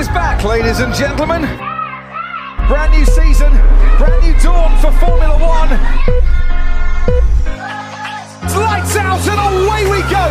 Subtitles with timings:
[0.00, 1.42] is back, ladies and gentlemen.
[2.68, 3.52] Brand new season,
[3.98, 5.68] brand new dawn for Formula One.
[8.56, 10.26] Lights out and away we go.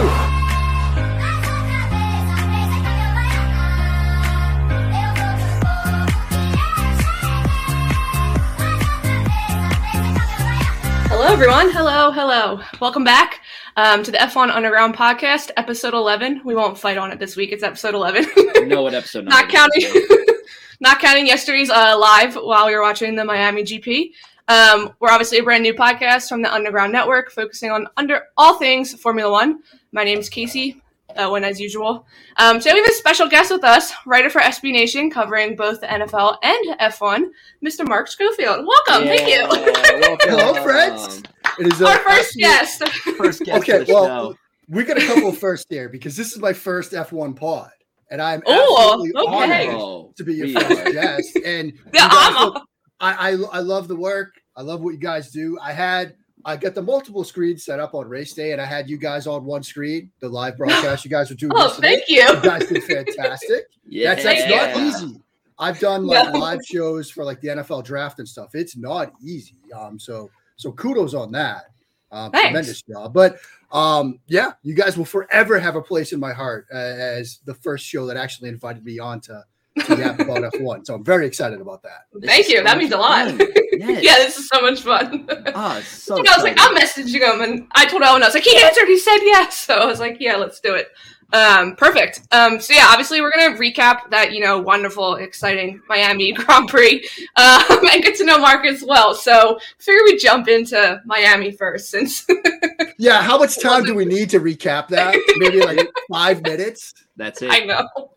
[11.10, 11.70] Hello, everyone.
[11.72, 12.60] Hello, hello.
[12.80, 13.42] Welcome back
[13.80, 16.42] um, to the F1 Underground podcast, episode 11.
[16.44, 17.54] We won't fight on it this week.
[17.54, 18.26] It's episode 11.
[18.36, 20.38] You know what episode not counting, it is, right?
[20.82, 24.12] not counting yesterday's uh, live while we were watching the Miami GP.
[24.50, 28.56] Um, we're obviously a brand new podcast from the Underground Network, focusing on under all
[28.56, 29.62] things Formula One.
[29.94, 30.82] My name is Casey.
[31.16, 32.06] Uh, when as usual.
[32.38, 35.82] Um, today we have a special guest with us, writer for SB Nation, covering both
[35.82, 37.32] the NFL and F1,
[37.66, 37.88] Mr.
[37.88, 38.64] Mark Schofield.
[38.68, 39.48] Welcome, thank you.
[39.50, 40.18] welcome.
[40.22, 41.24] Hello, friends.
[41.60, 42.84] It is Our a first absolute- guest.
[43.18, 44.38] First guest Okay, of the well, show.
[44.70, 47.72] we got a couple first here because this is my first F1 pod,
[48.12, 49.68] and I'm Oh, absolutely okay.
[49.68, 50.92] honored Oh, to be your we first are.
[50.92, 51.36] guest.
[51.46, 52.64] And Yeah, guys I'm- look-
[53.02, 54.34] I, I I love the work.
[54.58, 55.58] I love what you guys do.
[55.62, 58.90] I had I got the multiple screens set up on race day, and I had
[58.90, 61.54] you guys on one screen, the live broadcast you guys were doing.
[61.56, 61.88] Oh, yesterday.
[61.88, 62.16] thank you.
[62.22, 63.66] You guys did fantastic.
[63.88, 64.16] Yeah.
[64.16, 64.74] That's, that's Yeah.
[64.74, 65.22] not easy.
[65.58, 66.40] I've done like No.
[66.40, 68.54] live shows for like the NFL draft and stuff.
[68.54, 69.56] It's not easy.
[69.78, 71.72] Um, so so kudos on that.
[72.12, 72.48] Um, Thanks.
[72.48, 73.14] tremendous job.
[73.14, 73.38] But
[73.72, 77.54] um, yeah, you guys will forever have a place in my heart uh, as the
[77.54, 79.46] first show that actually invited me on to,
[79.86, 80.86] to yap about F1.
[80.86, 82.08] So I'm very excited about that.
[82.14, 82.58] This Thank is you.
[82.58, 83.36] so That much means a lot.
[83.72, 84.04] Yes.
[84.04, 85.26] yeah, this is so much fun.
[85.56, 86.58] Ah, so I was like.
[86.60, 88.88] I'm messaging him, and I told Owen, I was like, he answered.
[88.88, 89.56] He said yes.
[89.68, 90.90] So I was like, yeah, let's do it.
[91.32, 92.22] Um, perfect.
[92.32, 97.08] Um, so yeah, obviously we're gonna recap that you know wonderful, exciting Miami Grand Prix,
[97.36, 99.14] um, and get to know Mark as well.
[99.14, 102.26] So figure we jump into Miami first, since
[102.98, 105.16] Yeah, how much time do we need to recap that?
[105.38, 106.94] Maybe like five minutes.
[107.16, 107.52] That's it.
[107.52, 108.12] I know,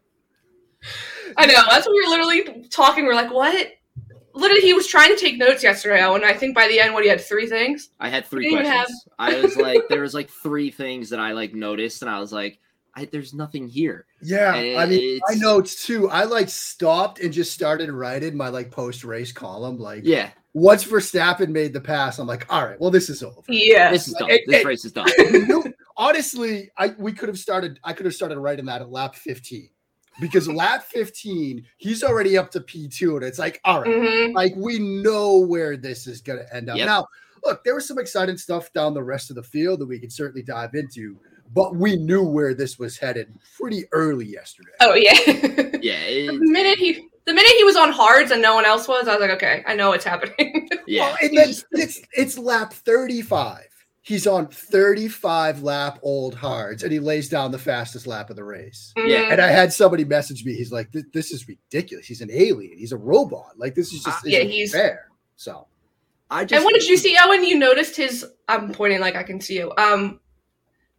[1.36, 1.62] I know.
[1.68, 3.04] That's what we were literally talking.
[3.04, 3.74] We're like, what?
[4.34, 7.04] Literally, he was trying to take notes yesterday, and I think by the end, what
[7.04, 7.90] he had three things.
[8.00, 9.04] I had three We didn't questions.
[9.18, 12.32] I was like, there was like three things that I like noticed, and I was
[12.32, 12.58] like,
[12.94, 14.04] I, there's nothing here.
[14.20, 16.10] Yeah, I mean, I know It's- notes too.
[16.10, 19.78] I like stopped and just started writing my like post race column.
[19.78, 23.40] Like, Yeah, once Verstappen made the pass, I'm like, all right, well, this is over.
[23.48, 23.90] Yeah.
[23.90, 24.30] this is done.
[24.30, 25.08] It- this it- race is done.
[25.18, 25.64] You know,
[25.96, 27.78] honestly, I we could have started.
[27.84, 29.68] I could have started writing that at lap 15
[30.20, 34.34] because lap 15, he's already up to P2, and it's like, all right, Mhm.
[34.34, 36.76] like we know where this is going to end up.
[36.76, 36.86] Yep.
[36.86, 37.06] Now,
[37.44, 40.12] look, there was some exciting stuff down the rest of the field that we could
[40.12, 41.18] certainly dive into,
[41.52, 44.70] but we knew where this was headed pretty early yesterday.
[44.80, 45.68] Oh yeah.
[45.82, 49.08] Yeah, the minute he the minute he was on hards and no one else was,
[49.08, 50.68] I was like, okay, I know what's happening.
[50.86, 51.06] yeah.
[51.08, 53.66] Well, and then it's it's lap 35.
[54.04, 58.44] He's on 35 lap old hards, and he lays down the fastest lap of the
[58.44, 58.92] race.
[58.96, 59.28] Yeah.
[59.30, 60.54] And I had somebody message me.
[60.54, 62.06] He's like, "This, this is ridiculous.
[62.06, 62.78] He's an alien.
[62.78, 63.52] He's a robot.
[63.56, 65.66] Like this is just Uh, yeah, he's- fair." So
[66.30, 67.44] I just and what did you see, Owen?
[67.44, 68.24] You noticed his.
[68.48, 69.72] I'm pointing like I can see you.
[69.78, 70.20] Um,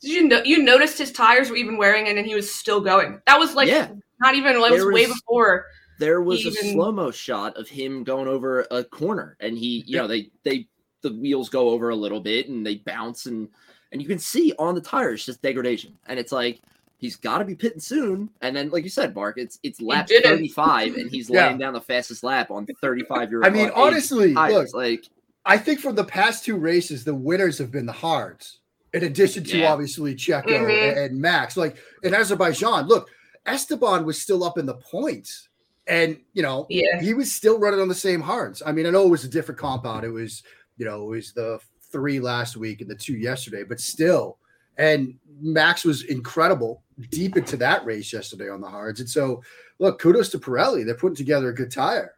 [0.03, 2.79] did you know you noticed his tires were even wearing it and he was still
[2.81, 3.19] going?
[3.25, 3.89] That was like Yeah.
[4.19, 4.55] not even.
[4.55, 5.65] It was, There way before.
[5.99, 9.83] there was Even- a slow mo shot of him going over a corner, and he,
[9.87, 10.67] you know, they they
[11.01, 13.49] the wheels go over a little bit and they bounce, and
[13.91, 16.61] and you can see on the tires just degradation, and it's like
[16.97, 20.07] he's got to be pitting soon, and then like you said, Mark, it's it's lap
[20.09, 21.47] thirty five, and he's Yeah.
[21.47, 23.39] laying down the fastest lap on thirty five year.
[23.39, 23.45] old.
[23.45, 25.05] I mean, honestly, look, like
[25.45, 28.59] I think from the past two races, the winners have been the hards,
[28.93, 29.71] in addition to Yeah.
[29.73, 30.89] obviously Checo Mhm.
[30.89, 31.57] and, and Max.
[31.57, 33.09] Like in Azerbaijan, look,
[33.45, 35.49] Esteban was still up in the points,
[35.87, 37.01] and you know Yeah.
[37.01, 38.61] he was still running on the same hards.
[38.65, 40.05] I mean, I know it was a different compound.
[40.05, 40.43] It was,
[40.77, 41.59] you know, it was the
[41.91, 44.37] three last week and the two yesterday, but still.
[44.77, 48.99] And Max was incredible deep into that race yesterday on the hards.
[48.99, 49.43] And so,
[49.77, 50.83] look, kudos to Pirelli.
[50.85, 52.15] They're putting together a good tire.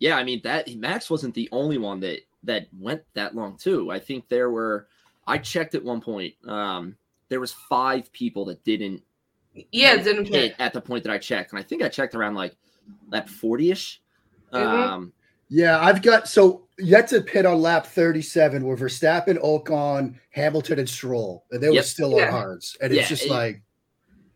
[0.00, 3.90] yeah, I mean that Max wasn't the only one that that went that long too.
[3.90, 4.88] I think there were.
[5.26, 6.34] I checked at one point.
[6.46, 6.96] Um,
[7.28, 9.02] there was five people that didn't
[9.72, 10.56] Yeah, it didn't hit fit.
[10.58, 12.56] at the point that I checked, and I think I checked around like
[13.08, 14.00] lap forty ish.
[14.52, 14.58] Mhm.
[14.60, 15.12] Um,
[15.48, 20.88] Yeah, I've got so yet to pit on lap 37 were Verstappen, Ocon, Hamilton, and
[20.88, 21.44] Stroll.
[21.50, 22.26] And they were still Yeah.
[22.26, 22.76] on hards.
[22.80, 23.62] And it's just it- like,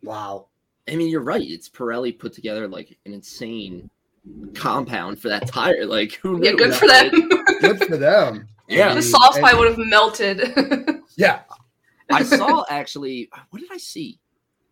[0.03, 0.47] wow.
[0.87, 1.41] I mean, you're right.
[1.47, 3.89] It's Pirelli put together like an insane
[4.53, 5.85] compound for that tire.
[5.85, 6.49] Like, who knew?
[6.49, 6.77] Yeah, good Yeah.
[6.77, 7.29] for them.
[7.61, 8.47] Good for them.
[8.69, 8.89] Yeah.
[8.89, 10.99] the And- soft and- spot would have melted.
[11.17, 11.41] Yeah.
[12.09, 13.29] I saw actually.
[13.49, 14.19] What did I see?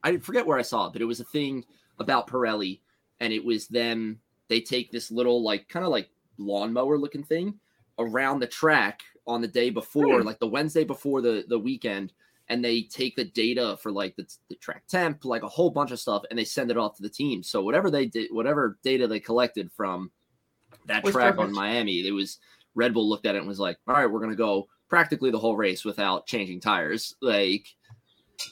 [0.03, 1.65] I forget where I saw it, but it was a thing
[1.99, 2.79] about Pirelli,
[3.19, 4.19] and it was them.
[4.47, 7.59] They take this little like kind of like lawnmower looking thing
[7.99, 10.25] around the track on the day before, Hmm.
[10.25, 12.13] like the Wednesday before the the weekend,
[12.47, 15.91] and they take the data for like the, the track temp, like a whole bunch
[15.91, 17.44] of stuff, and they send it off to the team.
[17.44, 20.11] So whatever they did, whatever data they collected from
[20.85, 21.51] that Was track on.
[21.51, 22.39] Miami, it was
[22.77, 25.39] Red Bull looked at it and was like, all right, we're gonna go practically the
[25.39, 27.15] whole race without changing tires.
[27.21, 27.65] Like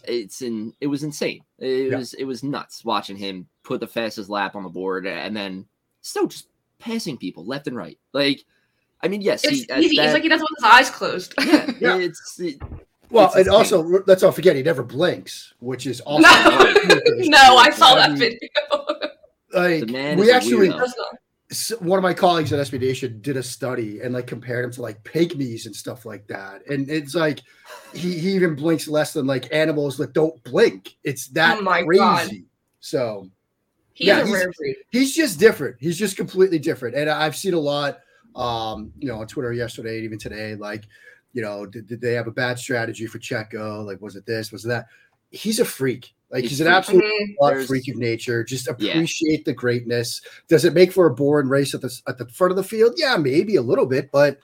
[0.03, 1.41] it's in it was insane.
[1.59, 1.97] It Yeah.
[1.97, 5.65] was it was nuts watching him put the fastest lap on the board and then
[6.01, 6.47] still just
[6.79, 7.97] passing people left and right.
[8.13, 8.43] Like
[9.03, 9.97] I mean, yes, It's he, at easy.
[9.97, 11.33] that- it's like he doesn't with his eyes closed.
[11.45, 11.97] yeah, Yeah.
[11.97, 12.57] it's it,
[13.11, 13.53] Well, It's and insane.
[13.57, 16.71] also let's not forget he never blinks, which is also No.
[17.37, 18.39] no, I saw that video.
[19.53, 20.69] Like The man we is a actually,
[21.49, 21.49] weirdo.
[21.49, 24.27] That's not- s- one of my colleagues at SB Nation did a study and like
[24.27, 27.41] compared him to like pygmies and stuff like that, and it's like
[27.93, 30.95] he, he even blinks less than like animals that don't blink.
[31.03, 31.97] It's that Oh crazy.
[31.99, 32.29] God.
[32.79, 33.29] So
[33.93, 35.77] He Yeah, a he's- he's just different.
[35.79, 36.95] He's just completely different.
[36.95, 37.99] And I've seen a lot,
[38.35, 40.83] um, you know, on Twitter yesterday and even today, like,
[41.31, 43.85] you know, did, did they have a bad strategy for Checo?
[43.85, 44.51] Like, was it this?
[44.51, 44.87] Was it that?
[45.31, 46.13] He's a freak.
[46.31, 46.75] Like, he's, He's an freak.
[46.75, 47.03] absolute
[47.41, 47.67] Mhm.
[47.67, 48.43] freak of nature.
[48.43, 48.91] Just Yeah.
[48.93, 50.21] appreciate the greatness.
[50.47, 52.93] Does it make for a boring race at the at the front of the field?
[52.97, 54.39] Yeah, maybe a little bit, but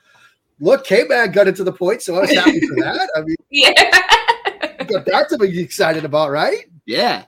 [0.60, 3.10] look, K Mag got into the point, so I was happy for that.
[3.16, 3.72] I mean, Yeah.
[4.84, 6.66] got that to be excited about, right?
[6.86, 7.24] yeah.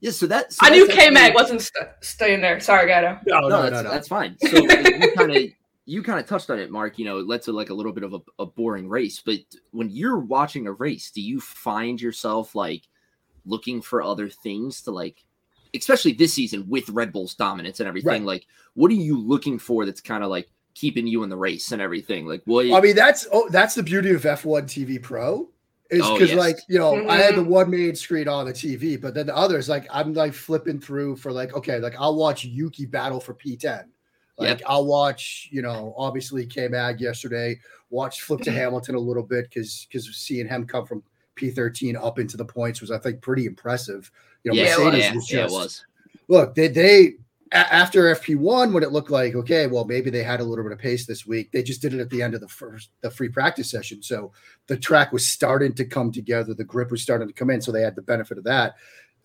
[0.00, 2.58] Yeah, so that so I knew K Mag wasn't st- staying there.
[2.58, 3.20] Sorry, Gato.
[3.24, 4.36] No, no, that's, that's fine.
[4.50, 5.42] So you kind of
[5.84, 6.98] you kind of touched on it, Mark.
[6.98, 9.22] You know, it led to like a little bit of a, a boring race.
[9.24, 9.38] But
[9.70, 12.82] when you're watching a race, do you find yourself like
[13.46, 15.24] looking for other things to like,
[15.74, 18.08] especially this season with Red Bull's dominance and everything?
[18.08, 18.40] Right.
[18.40, 21.72] Like, what are you looking for that's kind of like keeping you in the race
[21.72, 22.26] and everything?
[22.26, 22.70] Like, what?
[22.72, 25.48] I mean, that's oh, that's the beauty of F1 TV Pro.
[25.90, 26.38] Is Oh, because yes.
[26.38, 27.48] like you know I had the Mhm.
[27.48, 31.16] one main screen on the TV, but then the others like I'm like flipping through
[31.16, 33.84] for like okay like I'll watch Yuki battle for P10,
[34.38, 34.62] like Yep.
[34.64, 37.60] I'll watch you know obviously K Mag yesterday,
[37.90, 41.02] watch flip to Hamilton a little bit because because seeing him come from
[41.36, 44.10] P13 up into the points was I think pretty impressive.
[44.44, 45.86] You know yeah, it Mercedes yeah, was yeah, it just was.
[46.28, 47.14] look they they
[47.52, 50.78] after FP1 when it looked like okay well maybe they had a little bit of
[50.78, 53.28] pace this week they just did it at the end of the first the free
[53.28, 54.32] practice session so
[54.68, 57.70] the track was starting to come together the grip was starting to come in so
[57.70, 58.76] they had the benefit of that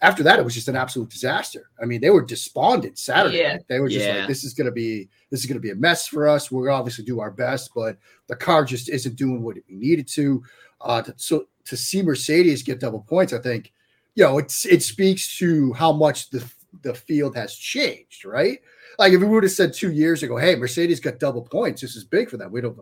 [0.01, 3.57] after that it was just an absolute disaster i mean they were despondent saturday Yeah.
[3.69, 4.17] they were just Yeah.
[4.19, 6.51] like this is going to be this is going to be a mess for us
[6.51, 10.43] we're obviously do our best but the car just isn't doing what we needed to
[10.81, 13.71] uh to, so to see mercedes get double points i think
[14.15, 16.43] you know it's it speaks to how much the
[16.81, 18.59] the field has changed right
[18.99, 21.95] like if we would have said two years ago hey mercedes got double points this
[21.95, 22.77] is big for them we don't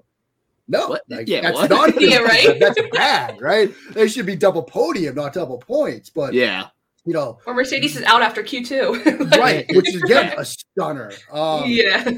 [0.67, 1.69] no like, Yeah, that's what?
[1.69, 2.09] not good.
[2.09, 2.59] Yeah, right?
[2.59, 6.67] that's bad right they should be double podium not double points but Yeah,
[7.05, 9.31] you know Or Mercedes is out after Q2.
[9.37, 12.09] right which is again a stunner um yeah.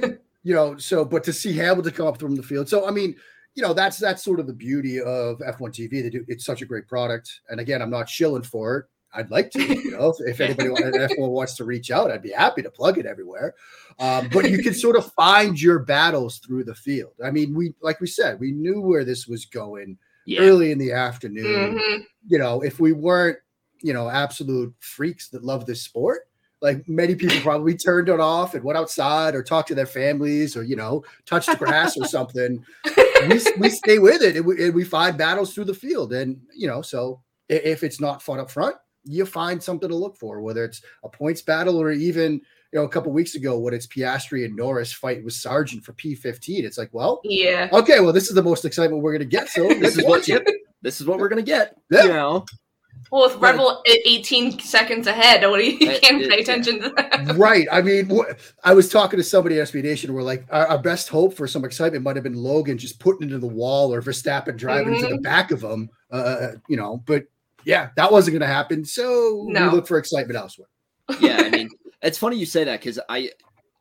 [0.44, 2.69] you know, so but to see Hamilton come up from the field.
[2.69, 3.18] So I mean,
[3.57, 6.04] you know, that's that's sort of the beauty of F1 TV.
[6.04, 7.42] They do it's such a great product.
[7.50, 8.86] And again, I'm not shilling for it.
[9.15, 12.21] I'd like to, you know, if, if anybody at F1 wants to reach out, I'd
[12.21, 13.56] be happy to plug it everywhere.
[13.98, 17.13] Um, but you can sort of find your battles through the field.
[17.25, 20.42] I mean, we like we said, we knew where this was going yeah.
[20.42, 22.04] early in the afternoon Mhm.
[22.27, 23.39] you know, if we weren't,
[23.81, 26.26] you know, absolute freaks that love this sport,
[26.62, 30.57] like many people probably turned it off and went outside or talked to their families
[30.57, 32.63] or, you know, touched the grass or something.
[33.27, 36.13] We, we stay with it and we, and we find battles through the field.
[36.13, 38.75] And, you know, so if it's not fun up front,
[39.06, 42.83] you find something to look for, whether it's a points battle or even, you know,
[42.83, 46.64] a couple weeks ago when it's Piastri and Norris fight with Sargent for P15.
[46.64, 47.69] It's like, well, Yeah.
[47.71, 49.47] okay, well, this is the most excitement we're going to get.
[49.49, 50.45] So This is what it.
[50.81, 51.76] this is what we're gonna get.
[51.90, 52.04] Yeah.
[52.04, 52.45] You know,
[53.11, 56.37] Well, with Red Bull 18 seconds ahead, what do you, you eh, can't it- pay
[56.37, 56.42] yeah.
[56.42, 57.35] attention to that.
[57.37, 57.68] right.
[57.71, 58.31] I mean, wh-
[58.64, 61.47] I was talking to somebody at SB Nation where like our, our best hope for
[61.47, 65.07] some excitement might have been Logan just putting into the wall or Verstappen driving into
[65.07, 65.21] the mm-hmm.
[65.21, 65.90] back of him.
[66.11, 67.26] Uh, uh, uh, you know, but
[67.66, 68.85] yeah, that wasn't going to happen.
[68.85, 69.69] So No.
[69.69, 70.69] we look for excitement elsewhere.
[71.19, 71.69] yeah, I mean,
[72.02, 73.31] it's funny you say that because I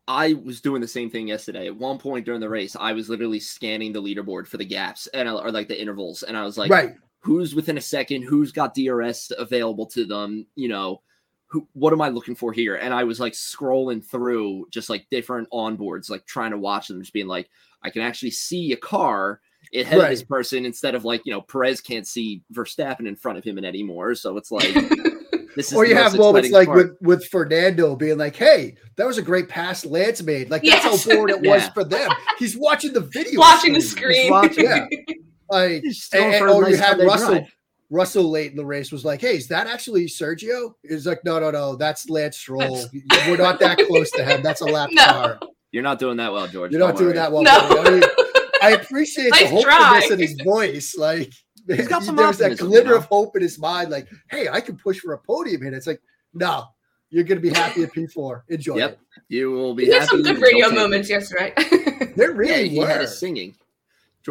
[0.08, 1.66] I was doing the same thing yesterday.
[1.66, 5.08] At one point during the race, I was literally scanning the leaderboard for the gaps
[5.08, 6.94] and uh, or like the intervals, and I was like, right.
[7.26, 11.02] Who's within a second, who's got DRS available to them, you know.
[11.48, 12.74] Who, what am I looking for here?
[12.74, 17.00] And I was like scrolling through just like different onboards, like trying to watch them,
[17.00, 17.48] just being like,
[17.84, 19.40] I can actually see a car
[19.72, 23.38] ahead of this person instead of like, you know, Perez can't see Verstappen in front
[23.38, 24.16] of him anymore.
[24.16, 24.74] So it's like,
[25.54, 27.00] this is Or you have moments exciting like part.
[27.00, 30.50] with, with Fernando being like, hey, that was a great pass Lance made.
[30.50, 31.04] Like, that's Yes.
[31.04, 32.10] how bored it was for them.
[32.40, 33.38] He's watching the video.
[33.38, 34.14] Watching the screen.
[34.16, 34.30] screen.
[34.32, 34.64] watching.
[34.64, 34.86] Yeah.
[35.50, 37.28] Like, Just and, and- for a oh, you had Russell.
[37.36, 37.52] drive.
[37.88, 41.38] Russell late in the race was like, "Hey, is that actually Sergio?" He's like, "No,
[41.38, 42.84] no, no, that's Lance Stroll.
[43.28, 44.42] We're not that close to him.
[44.42, 45.04] That's a lap No.
[45.04, 45.40] car.
[45.70, 46.72] You're not doing that well, George.
[46.72, 47.16] You're not Don't doing worry.
[47.18, 47.52] that well." No.
[47.84, 48.02] I, mean,
[48.60, 50.08] I appreciate the hopefulness try.
[50.14, 50.96] in his voice.
[50.98, 51.32] Like,
[51.68, 52.96] He's got some there's that glimmer you know?
[52.96, 55.68] of hope in his mind, like, hey, I can push for a podium here.
[55.68, 56.00] And it's like,
[56.34, 56.64] no,
[57.10, 58.42] you're gonna be happy at P4.
[58.48, 58.90] Enjoy Yep.
[58.92, 58.98] it.
[59.28, 60.08] You will be He had happy.
[60.08, 60.80] some good radio take it.
[60.80, 61.52] moments yesterday.
[62.16, 62.86] There Yeah, really he were.
[62.86, 63.54] had us singing.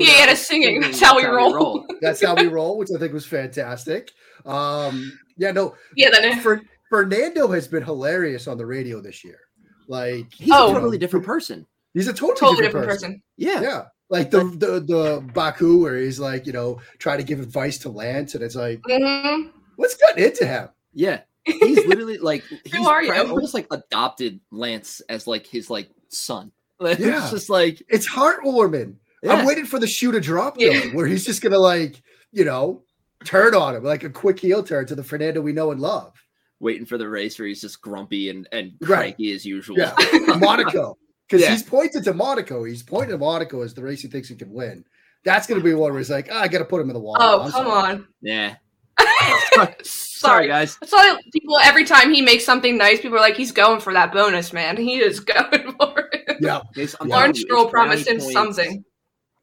[0.01, 0.81] Yeah, he had us singing.
[0.81, 1.85] That's how we roll.
[2.01, 4.11] That's how we roll, which I think was fantastic.
[4.45, 9.39] Um, yeah, no, yeah, then for, Fernando has been hilarious on the radio this year.
[9.87, 10.71] Like He's Oh.
[10.71, 11.65] a totally different person.
[11.93, 13.09] he's a totally, totally different, different person.
[13.11, 13.23] person.
[13.37, 13.61] Yeah.
[13.61, 13.83] Yeah.
[14.09, 17.89] Like the, the the Baku where he's like, you know, trying to give advice to
[17.89, 19.47] Lance, and it's like, hmm
[19.77, 20.69] what's gotten into him?
[20.93, 21.21] Yeah.
[21.43, 23.13] He's literally like he's are you?
[23.13, 26.51] almost like adopted Lance as like his like son.
[26.79, 27.21] Like, Yeah.
[27.23, 28.95] It's just like It's heartwarming.
[29.25, 29.33] Yeah.
[29.33, 30.93] I'm waiting for the shoe to drop though, Yeah.
[30.93, 32.01] where he's just gonna like,
[32.31, 32.83] you know,
[33.23, 36.13] turn on him like a quick heel turn to the Fernando we know and love.
[36.61, 39.15] waiting for the race where he's just grumpy and and Right.
[39.17, 39.77] cranky as usual.
[39.77, 39.93] Yeah,
[40.37, 40.97] Monaco.
[41.27, 41.49] Because Yeah.
[41.53, 42.63] he's pointed to Monaco.
[42.65, 44.85] He's pointed to Monaco as the race he thinks he can win.
[45.23, 46.93] That's going to be one where he's like, ah, I got to put him in
[46.93, 47.17] the wall.
[47.19, 47.93] Oh, I'm come sorry.
[47.93, 48.07] on.
[48.21, 48.55] Yeah.
[49.53, 49.75] Sorry.
[49.83, 50.77] Sorry, guys.
[50.79, 53.91] That's why people every time he makes something nice, people are like, he's going for
[53.93, 54.77] that bonus, man.
[54.77, 56.37] He is going for it.
[56.41, 57.15] Yeah, It's, I'm Yeah.
[57.15, 58.31] Lawrence Stroll promised him points.
[58.33, 58.83] something.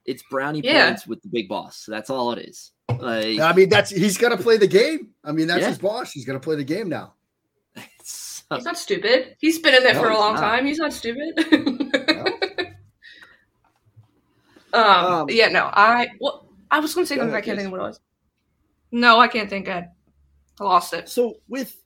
[0.04, 0.88] It's brownie Yeah.
[0.88, 1.84] points with the big boss.
[1.88, 2.72] That's all it is.
[2.88, 5.10] Like I mean, that's he's got to play the game.
[5.24, 5.68] I mean, that's Yeah.
[5.68, 6.12] his boss.
[6.12, 7.14] He's got to play the game now.
[7.74, 9.36] He's not stupid.
[9.38, 10.40] He's been in it No, for a long not.
[10.40, 10.66] time.
[10.66, 11.32] He's not stupid.
[14.72, 17.34] um, Um, yeah, no, I well, I was gonna say Go something.
[17.36, 17.56] I can't Jason.
[17.58, 18.00] think of what it was.
[18.90, 19.68] No, I can't think.
[19.68, 19.88] I,
[20.60, 21.08] I lost it.
[21.08, 21.76] So with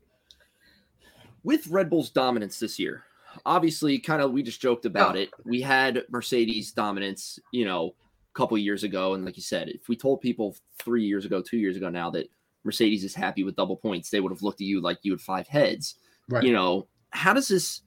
[1.45, 3.05] with Red Bull's dominance this year,
[3.45, 5.21] obviously, kind of we just joked about Oh.
[5.21, 5.31] it.
[5.45, 8.06] We had Mercedes dominance, you know, a
[8.37, 11.57] couple years ago, and like you said, if we told people three years ago, two
[11.59, 12.29] years ago now that
[12.65, 15.21] Mercedes is happy with double points, they would have looked at you like you had
[15.21, 15.97] five heads.
[16.29, 16.45] Right.
[16.45, 17.83] You know, how does this?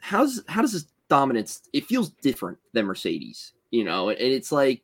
[0.00, 1.62] How's how does this dominance?
[1.72, 4.82] It feels different than Mercedes, you know, and it's like.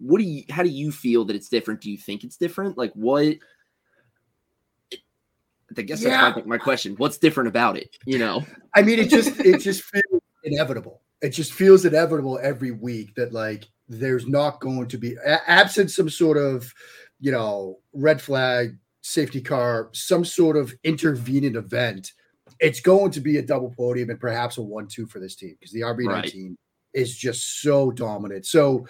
[0.00, 0.44] What do you?
[0.48, 1.80] How do you feel that it's different?
[1.80, 2.78] Do you think it's different?
[2.78, 3.34] Like what?
[5.76, 6.30] I guess Yeah.
[6.30, 6.94] that's my, my question.
[6.98, 7.96] What's different about it?
[8.06, 8.44] You know?
[8.76, 11.02] I mean, it just it just feels inevitable.
[11.20, 15.16] It just feels inevitable every week that like there's not going to be
[15.46, 16.72] absent some sort of
[17.20, 22.12] you know red flag safety car, some sort of intervening event.
[22.60, 25.72] It's going to be a double podium and perhaps a one-two for this team because
[25.72, 26.56] the RB19
[26.92, 28.44] is just so dominant.
[28.46, 28.86] So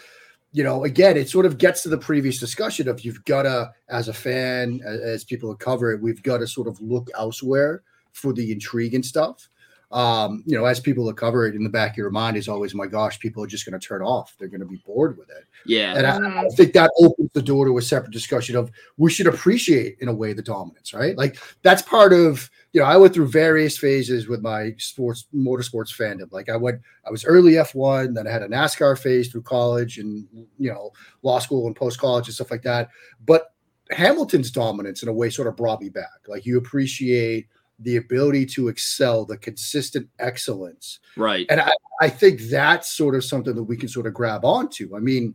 [0.53, 3.71] you know, again, it sort of gets to the previous discussion of you've got to,
[3.91, 7.11] as a fan, a- as people who cover it, we've got to sort of look
[7.19, 9.47] elsewhere for the intrigue and stuff.
[9.91, 12.47] Um, you know, as people that cover it in the back of your mind is
[12.47, 14.35] always, my gosh, people are just going to turn off.
[14.39, 15.45] They're going to be bored with it.
[15.65, 15.95] Yeah.
[15.97, 16.43] And I.
[16.43, 20.09] I think that opens the door to a separate discussion of we should appreciate in
[20.09, 21.17] a way the dominance, right?
[21.17, 25.95] Like that's part of you know I went through various phases with my sports motorsports
[25.95, 26.31] fandom.
[26.33, 29.43] Like I went, I was early F one, then I had a NASCAR phase through
[29.43, 30.27] college and
[30.59, 30.93] you know
[31.23, 32.89] law school and post college and stuff like that.
[33.25, 33.53] But
[33.91, 36.27] Hamilton's dominance in a way sort of brought me back.
[36.27, 37.49] Like you appreciate
[37.81, 41.47] the ability to excel, the consistent excellence Right.
[41.49, 41.71] and I,
[42.01, 44.97] I think that's sort of something that we can sort of grab onto.
[44.97, 45.35] I mean,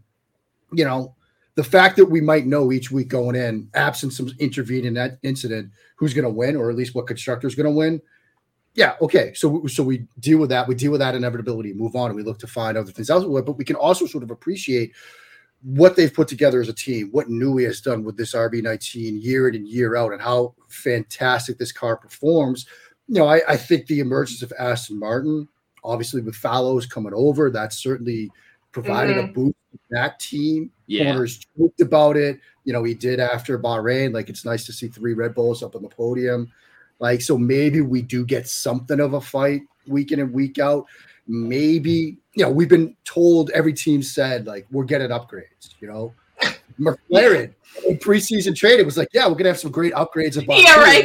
[0.72, 1.16] you know,
[1.56, 5.20] the fact that we might know each week going in, absent some intervening in that
[5.24, 8.02] incident, who's going to win, or at least what constructor is going to win.
[8.76, 9.34] Yeah, okay.
[9.36, 10.68] So, so we deal with that.
[10.68, 13.44] We deal with that inevitability, move on, and we look to find other things elsewhere.
[13.44, 14.94] But we can also sort of appreciate
[15.64, 19.48] what they've put together as a team, what Newey has done with this RB19 year
[19.48, 22.66] in and year out, and how fantastic this car performs.
[23.08, 25.48] You know, I, I think the emergence of Aston Martin,
[25.84, 28.30] obviously with Fallows coming over, that's certainly
[28.72, 29.34] provided a mm-hmm.
[29.34, 30.70] boost to that team.
[30.88, 31.06] Yeah.
[31.06, 32.40] Horner's joked about it.
[32.66, 34.14] You know, he did after Bahrain.
[34.14, 36.52] Like, it's nice to see three Red Bulls up on the podium.
[37.00, 40.86] Like, so maybe we do get something of a fight week in and week out.
[41.28, 46.14] Maybe, you know, we've been told every team said, like, we're getting upgrades, you know.
[46.80, 47.54] McLaren
[47.88, 51.04] in preseason training was like, yeah, we're gonna have some great upgrades about Yeah, right.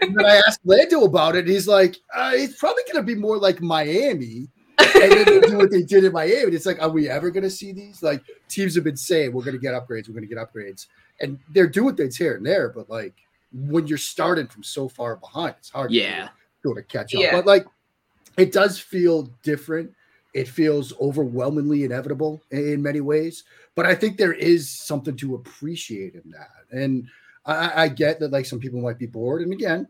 [0.00, 1.40] and then I asked Lando about it.
[1.40, 4.48] And he's like, uh, it's probably going to be more like Miami.
[4.78, 6.44] and then they do what they did in Miami.
[6.44, 8.02] And it's like, are we ever going to see these?
[8.02, 10.86] Like, teams have been saying, we're going to get upgrades, we're going to get upgrades.
[11.20, 12.68] And they're doing things here and there.
[12.68, 13.14] But like,
[13.52, 16.28] when you're starting from so far behind, it's hard Yeah.
[16.62, 17.20] to of catch up.
[17.22, 17.32] Yeah.
[17.32, 17.66] But like,
[18.36, 19.92] it does feel different.
[20.36, 23.44] It feels overwhelmingly inevitable in, many ways.
[23.74, 26.50] But I think there is something to appreciate in that.
[26.78, 27.08] And
[27.46, 29.40] I, I- get that like some people might be bored.
[29.42, 29.88] And again,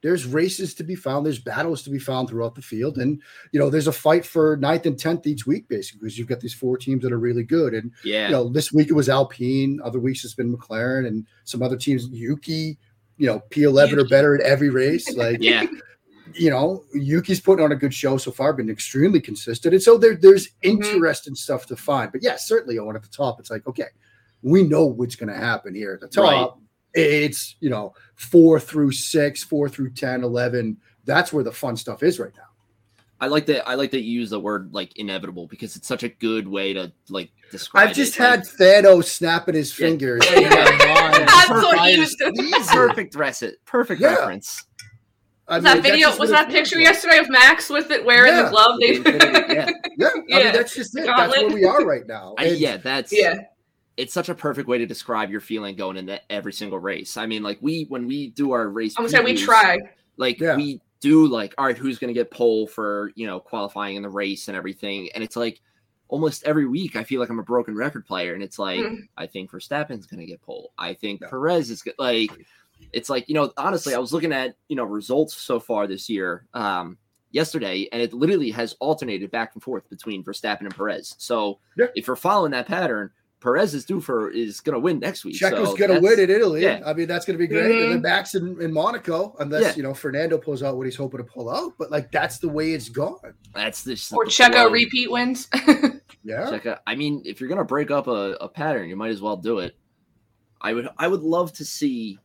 [0.00, 2.96] there's races to be found, there's battles to be found throughout the field.
[2.98, 3.20] And
[3.52, 6.40] you know, there's a fight for ninth and tenth each week, basically, because you've got
[6.40, 7.74] these four teams that are really good.
[7.74, 8.26] And Yeah.
[8.26, 11.76] you know, this week it was Alpine, other weeks it's been McLaren and some other
[11.76, 12.78] teams, Yuki,
[13.18, 15.14] you know, P11 or better at every race.
[15.14, 15.66] Like, yeah.
[16.34, 19.74] You know, Yuki's putting on a good show so far, been extremely consistent.
[19.74, 20.84] And so there, there's Mhm.
[20.84, 22.10] interesting stuff to find.
[22.12, 23.88] But yeah, certainly Owen at the top, it's like, okay,
[24.42, 26.58] we know what's going to happen here at the top.
[26.94, 30.76] It's, you know, four through six, four through 10, 11.
[31.04, 32.42] That's where the fun stuff is right now.
[33.20, 33.68] I like that.
[33.68, 36.72] I like that you use the word like inevitable because it's such a good way
[36.72, 37.88] to like describe.
[37.90, 38.18] I've just it.
[38.18, 38.48] had Like,
[38.84, 39.86] Thanos snapping his Yeah.
[39.86, 40.22] fingers.
[40.28, 40.48] Yeah, in my
[40.84, 40.94] yeah.
[41.12, 41.28] mind.
[41.28, 41.84] That's what Perfect.
[41.86, 42.52] he was doing.
[42.72, 43.64] perfect dress it.
[43.64, 44.14] Perfect Yeah.
[44.16, 44.64] reference.
[45.52, 48.04] I Was that mean, that's video was that picture feels yesterday of Max with it
[48.04, 48.42] wearing Yeah.
[48.44, 48.78] the glove?
[48.80, 49.70] They- yeah.
[49.98, 51.04] Yeah, I mean that's just it.
[51.06, 52.34] That's where we are right now.
[52.38, 53.34] I, And yeah, that's yeah.
[53.98, 57.18] It's such a perfect way to describe your feeling going into every single race.
[57.18, 59.78] I mean, like we when we do our race, I'm gonna we try.
[60.16, 60.56] like Yeah.
[60.56, 64.02] we do like all right who's going to get pole for you know qualifying in
[64.02, 65.60] the race and everything and it's like
[66.06, 68.98] almost every week i feel like i'm a broken record player and it's like Mhm.
[69.16, 71.26] i think verstappen's going to get pole i think Yeah.
[71.28, 72.30] perez is go- like
[72.92, 76.08] it's like you know honestly i was looking at you know results so far this
[76.08, 76.96] year um
[77.30, 81.86] yesterday and it literally has alternated back and forth between verstappen and perez so Yeah.
[81.94, 83.10] if you're following that pattern
[83.40, 86.30] perez is due for is going to win next week Checo's so gonna win in
[86.30, 86.62] Italy.
[86.62, 86.80] yeah.
[86.86, 87.64] I mean, that's gonna be great.
[87.72, 88.02] And then Mhm.
[88.02, 89.74] Max in, in Monaco, unless Yeah.
[89.74, 91.72] you know Fernando pulls out what he's hoping to pull out.
[91.76, 93.18] But like that's the way it's gone.
[93.52, 95.48] that's this Or Checo repeat wins.
[96.24, 96.50] Yeah.
[96.50, 96.82] Check out.
[96.86, 99.58] I mean, if you're gonna break up a, a pattern, you might as well do
[99.58, 99.74] it.
[100.60, 102.20] I would I would love to see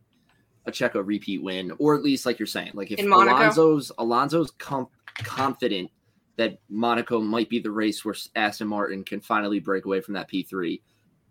[0.68, 3.38] a Checo repeat win, or at least like you're saying, like if In Monaco?
[3.38, 5.90] Alonso's Alonso's com- confident
[6.36, 10.30] that Monaco might be the race where Aston Martin can finally break away from that
[10.30, 10.82] P3.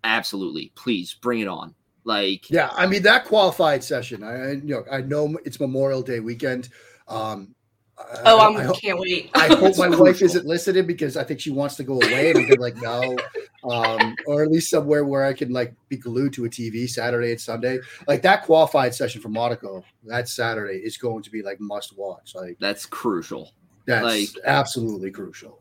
[0.03, 1.75] Absolutely, please bring it on.
[2.05, 4.23] Like Yeah, I mean that qualified session.
[4.23, 6.69] I, I you know I know it's Memorial Day weekend.
[7.09, 7.55] Um,
[7.99, 9.31] oh, I, I'm I, hope- can't wait.
[9.35, 12.47] I hope my wife isn't listening because I think she wants to go away, and
[12.49, 13.17] be like no,
[13.65, 17.31] um, or at least somewhere where I can like be glued to a TV Saturday
[17.31, 17.79] and Sunday.
[18.07, 22.35] Like that qualified session for Monaco that Saturday is going to be like must watch.
[22.35, 23.53] Like that's crucial.
[23.87, 25.59] that's Like- absolutely crucial.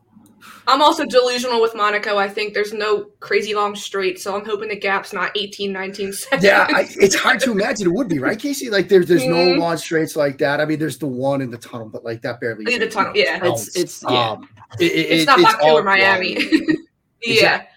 [0.68, 2.18] I'm also delusional with Monaco.
[2.18, 6.12] I think there's no crazy long straight, so I'm hoping the gap's not 18, 19
[6.12, 6.44] seconds.
[6.44, 8.68] Yeah, I, it's hard to imagine it would be right, Casey.
[8.70, 9.58] Like there's there's no Mhm.
[9.58, 10.60] long straights like that.
[10.60, 12.64] I mean, there's the one in the tunnel, but like that barely.
[12.70, 13.38] Yeah, the tunnel, you know, yeah.
[13.40, 13.68] counts.
[13.68, 14.30] It's it's yeah.
[14.30, 16.32] Um, it- it- it's it- not Baku all or Miami.
[17.24, 17.32] yeah.
[17.32, 17.68] Exactly.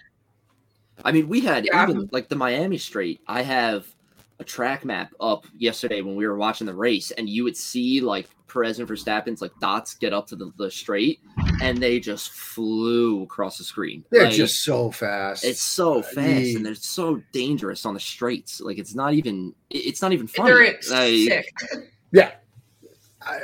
[1.06, 1.84] I mean, we had Yeah.
[1.84, 3.22] even like the Miami straight.
[3.28, 3.86] I have
[4.40, 8.02] a track map up yesterday when we were watching the race, and you would see
[8.02, 11.20] like Perez and Verstappen's like dots get up to the, the straight,
[11.62, 14.04] and they just flew across the screen.
[14.10, 15.44] They're Like, just so fast.
[15.44, 18.60] it's so fast, the- and they're so dangerous on the straights.
[18.62, 20.72] Like it's not even it's not even They're funny.
[20.90, 21.54] Like, sick.
[22.12, 22.32] yeah.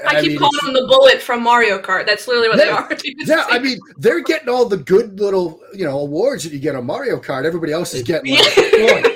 [0.07, 2.05] I, keep mean, calling them the bullet from Mario Kart.
[2.07, 2.87] That's literally what Yeah.
[3.25, 3.39] they are.
[3.39, 6.75] Yeah, I mean, they're getting all the good little, you know, awards that you get
[6.75, 7.43] on Mario Kart.
[7.45, 9.14] Everybody else is getting like, like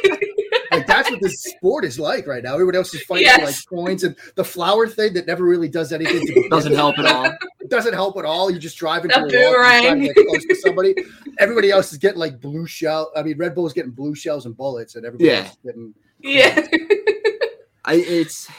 [1.04, 2.54] that's what this sport is like right now.
[2.54, 5.92] Everybody else is fighting for like coins and the flower thing that never really does
[5.94, 6.26] anything.
[6.26, 7.34] To doesn't help at all.
[7.62, 8.50] It doesn't help at all.
[8.50, 10.08] You just drive into The a wall, you're trying boomerang.
[10.08, 10.96] to get close to somebody.
[11.38, 13.12] Everybody else is getting like blue shell.
[13.16, 15.36] I mean, Red Bull's getting blue shells and bullets, and everybody Yeah.
[15.42, 15.94] else is getting.
[16.20, 16.66] yeah.
[17.86, 18.50] I it's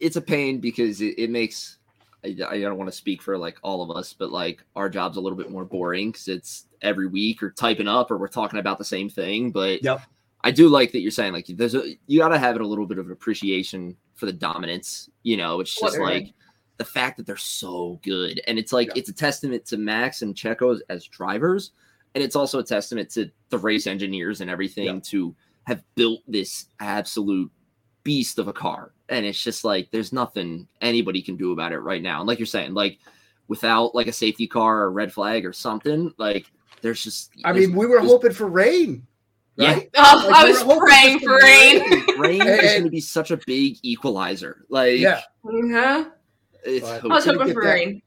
[0.00, 1.78] it's a pain because it, it makes
[2.24, 5.16] I, I don't want to speak for like all of us, but like our job's
[5.16, 8.58] a little bit more boring because it's every week or typing up or we're talking
[8.58, 9.50] about the same thing.
[9.50, 10.02] But Yep.
[10.44, 12.66] I do like that you're saying like there's a you got to have it a
[12.66, 15.10] little bit of an appreciation for the dominance.
[15.22, 16.32] You know, it's just like
[16.76, 18.94] the fact that they're so good, and it's like Yeah.
[18.96, 21.72] it's a testament to Max and Checo as drivers,
[22.14, 25.00] and it's also a testament to the race engineers and everything Yeah.
[25.06, 27.50] to have built this absolute
[28.04, 28.92] beast of a car.
[29.08, 32.20] And it's just like there's nothing anybody can do about it right now.
[32.20, 32.98] And like you're saying, like
[33.48, 36.46] without like a safety car or red flag or something, like
[36.80, 39.04] there's just I there's- mean, we were hoping for rain.
[39.58, 39.80] Yeah.
[39.96, 41.80] Oh, Like, I was were praying for for some rain.
[42.18, 44.64] rain is going to be such a big equalizer.
[44.68, 45.20] Like Yeah.
[45.44, 46.10] Mhm.
[46.64, 47.68] it's I was Couldn't hoping for that.
[47.70, 48.02] rain.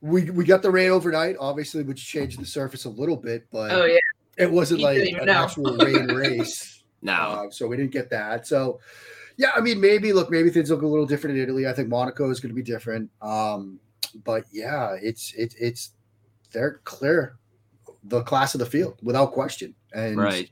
[0.00, 3.72] We we got the rain overnight, obviously, which changed the surface a little bit, but
[3.72, 3.98] Oh yeah.
[4.38, 5.32] it wasn't You like an know.
[5.32, 6.84] actual rain race.
[7.02, 7.12] no.
[7.14, 8.46] Uh, so we didn't get that.
[8.46, 8.78] So,
[9.36, 11.66] yeah, I mean, maybe look, maybe things look a little different in Italy.
[11.66, 13.10] I think Monaco is going to be different.
[13.20, 13.80] Um,
[14.24, 15.90] but yeah, it's it's it's
[16.52, 17.36] they're clear
[18.04, 20.48] the class of the field without question, and right.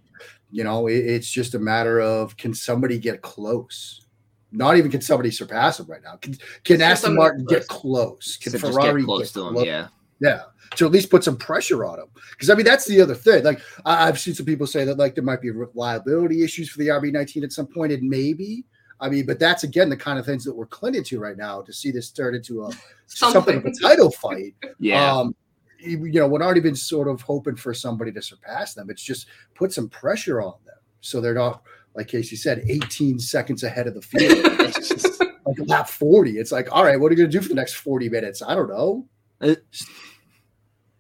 [0.55, 4.07] You know it, it's just a matter of can somebody get close.
[4.53, 6.15] Not even can somebody surpass him right now.
[6.15, 7.59] Can, can Just Aston Martin close.
[7.59, 8.37] get close?
[8.37, 9.57] Can So Ferrari get close to him.
[9.57, 9.89] Yeah.
[10.21, 10.43] yeah,
[10.77, 12.07] to at least put some pressure on him.
[12.31, 13.43] Because I mean, that's the other thing.
[13.43, 16.79] Like I, I've seen some people say that like there might be reliability issues for
[16.79, 18.65] the RB19 at some point, and maybe.
[19.01, 21.63] I mean, but that's again the kind of things that we're clinging to right now
[21.63, 22.71] to see this turn into a
[23.07, 24.55] something, of a title fight.
[24.79, 25.13] Yeah.
[25.13, 25.35] Um,
[25.85, 28.91] you you know, we're already been sort of hoping for somebody to surpass them.
[28.91, 31.63] It's just put some pressure on them so they're not,
[31.95, 34.33] like Casey said, 18 seconds ahead of the field.
[34.77, 36.39] It's just- like lap 40.
[36.39, 38.41] It's like, all right, what are you going to do for the next 40 minutes?
[38.43, 39.07] I don't know.
[39.43, 39.55] Uh,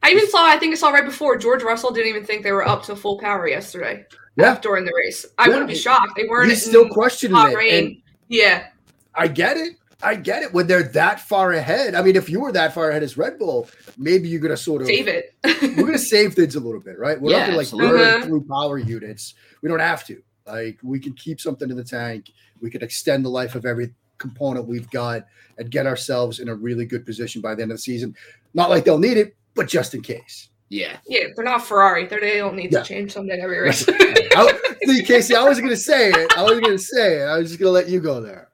[0.02, 0.44] I even saw.
[0.46, 2.94] I think I saw right before George Russell didn't even think they were up to
[2.96, 4.04] full power yesterday.
[4.36, 4.58] Yeah.
[4.60, 5.48] during the race, I Yeah.
[5.52, 6.12] wouldn't be shocked.
[6.16, 6.50] They weren't.
[6.50, 7.56] He's still in questioning hot it.
[7.56, 7.84] rain.
[7.86, 7.96] And
[8.28, 8.66] yeah,
[9.14, 9.76] I get it.
[10.04, 10.52] I get it.
[10.52, 13.38] When they're that far ahead, I mean, if you were that far ahead as Red
[13.38, 15.34] Bull, maybe you're gonna sort of save it.
[15.76, 17.20] we're gonna save things a little bit, right?
[17.20, 18.24] We're Yeah, not gonna like burn Mhm.
[18.26, 19.34] through power units.
[19.62, 20.22] We don't have to.
[20.46, 22.30] Like we can keep something in the tank.
[22.60, 25.26] We could extend the life of every component we've got
[25.58, 28.14] and get ourselves in a really good position by the end of the season.
[28.52, 30.48] Not like they'll need it, but just in case.
[30.74, 30.96] Yeah.
[31.06, 32.06] yeah, they're not Ferrari.
[32.06, 32.80] They're, they don't need Yeah.
[32.80, 33.86] to change something every race.
[33.88, 36.36] I, see, Casey, I wasn't gonna say it.
[36.36, 37.24] I wasn't gonna say it.
[37.24, 38.48] I was just gonna let you go there.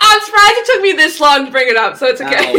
[0.00, 2.52] I'm surprised it took me this long to bring it up, so it's okay.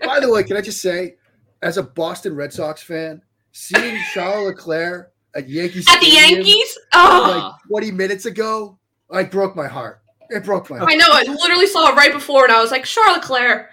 [0.06, 1.16] By the way, can I just say,
[1.62, 3.22] as a Boston Red Sox fan,
[3.52, 6.78] seeing Charles Leclerc at Yankee At the Yankees?
[6.92, 8.78] Oh, like 20 minutes ago,
[9.10, 10.02] I broke my heart.
[10.28, 10.90] It broke my heart.
[10.92, 11.06] I know.
[11.08, 13.70] I literally saw it right before, and I was like, Charles Leclerc,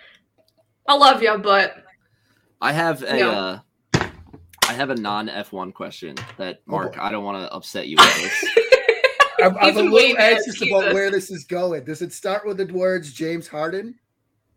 [0.88, 1.84] I love you, but
[2.62, 3.30] I have a No.
[3.32, 3.60] uh,
[4.70, 6.96] I have a non F1 question that Oh, Mark.
[6.96, 7.02] boy.
[7.02, 8.46] I don't want to upset you with this.
[9.44, 10.68] I'm, I'm a little waiting, anxious Jesus.
[10.70, 11.84] about where this is going.
[11.86, 13.96] Does it start with the words James Harden?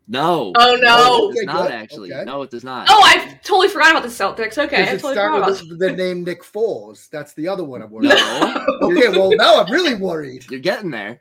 [0.08, 0.52] No.
[0.56, 1.30] Oh, no.
[1.30, 1.72] it does Okay, not good.
[1.72, 2.12] actually.
[2.12, 2.24] Okay.
[2.24, 2.86] No, it does not.
[2.90, 4.56] oh, I totally forgot about the Celtics.
[4.58, 7.08] Okay, I Does it totally start forgot with about the, the name Nick Foles?
[7.10, 8.54] That's the other one I'm worried about.
[8.56, 8.66] No.
[8.90, 10.46] Okay, well now I'm really worried.
[10.50, 11.20] You're getting there.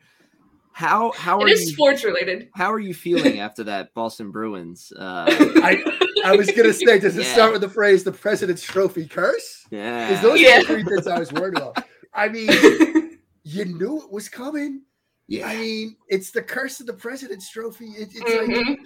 [0.71, 2.47] How how It are is you sports related.
[2.55, 4.93] how are you feeling after that Boston Bruins?
[4.97, 5.83] Uh, I
[6.25, 7.33] I was gonna say, does it Yeah.
[7.33, 9.65] start with the phrase "the President's Trophy curse"?
[9.71, 10.07] yeah.
[10.09, 10.57] Because those Yeah.
[10.57, 11.83] are the three things I was worried about.
[12.13, 12.49] I mean,
[13.43, 14.81] you knew it was coming.
[15.27, 17.89] Yeah, I mean, it's the curse of the President's Trophy.
[17.89, 18.77] It, it's like Mhm.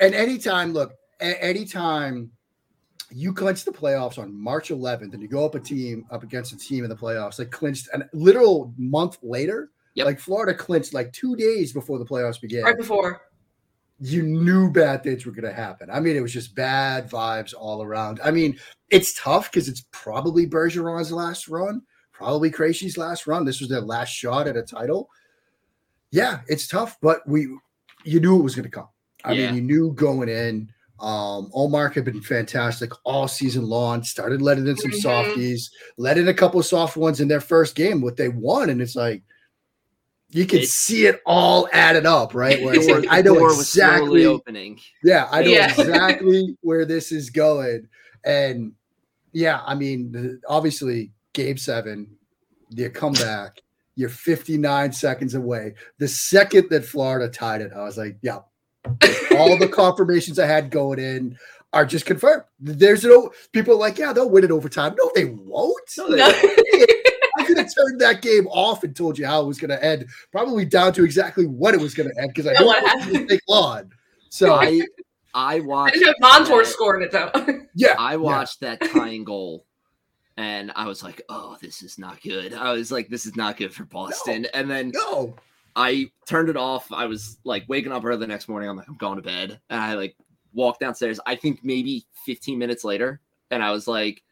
[0.00, 2.30] And anytime, look, a- anytime
[3.10, 6.52] you clinch the playoffs on March 11th and you go up a team up against
[6.54, 10.06] a team in the playoffs that clinched a literal month later, Yep.
[10.06, 12.62] like Florida clinched like two days before the playoffs began.
[12.64, 13.20] Right before.
[14.00, 15.88] You knew bad things were going to happen.
[15.90, 18.20] I mean, it was just bad vibes all around.
[18.24, 18.58] I mean,
[18.90, 23.44] it's tough because it's probably Bergeron's last run, probably Krejci's last run.
[23.44, 25.08] This was their last shot at a title.
[26.10, 27.48] Yeah, it's tough, but we,
[28.04, 28.88] you knew it was going to come.
[29.24, 29.46] I Yeah.
[29.46, 30.68] mean, you knew going in.
[31.00, 34.02] Um, Ullmark had been fantastic all season long.
[34.04, 35.00] Started letting in some Mhm.
[35.00, 38.00] softies, let in a couple of soft ones in their first game.
[38.00, 39.22] What they won, and it's like
[40.32, 42.62] you can It's- see it all added up, right?
[42.62, 44.24] Where Door- I know exactly.
[44.26, 44.80] opening.
[45.04, 45.66] Yeah, I know Yeah.
[45.78, 47.88] exactly where this is going,
[48.24, 48.72] and
[49.32, 52.08] yeah, I mean, obviously, Game Seven,
[52.70, 53.60] you come back,
[53.94, 55.74] you're 59 seconds away.
[55.98, 58.38] The second that Florida tied it, I was like, yeah,
[59.38, 61.38] all the confirmations I had going in
[61.72, 62.42] are just confirmed.
[62.60, 64.94] There's no people are like, yeah, they'll win it overtime.
[64.98, 65.90] No, they won't.
[65.96, 66.26] No, they No.
[66.26, 67.11] I
[67.54, 70.06] could have turned that game off and told you how it was going to end,
[70.30, 72.80] probably down to exactly what it was going to end because I Yeah, don't what
[72.82, 73.28] to happened?
[73.28, 73.92] take long.
[74.30, 74.82] So I
[75.34, 77.30] I I watched didn't have Montour that- scoring it though.
[77.74, 78.16] yeah, I yeah.
[78.16, 79.64] watched that tying goal
[80.36, 82.54] and I was like, oh, this is not good.
[82.54, 84.46] I was like, this is not good for Boston.
[84.54, 85.36] And then No,
[85.76, 86.90] I turned it off.
[86.92, 88.68] I was like waking up early the next morning.
[88.68, 89.60] I'm like, I'm going to bed.
[89.68, 90.16] And I like
[90.54, 93.20] walked downstairs, I think maybe 15 minutes later.
[93.50, 94.22] And I was like,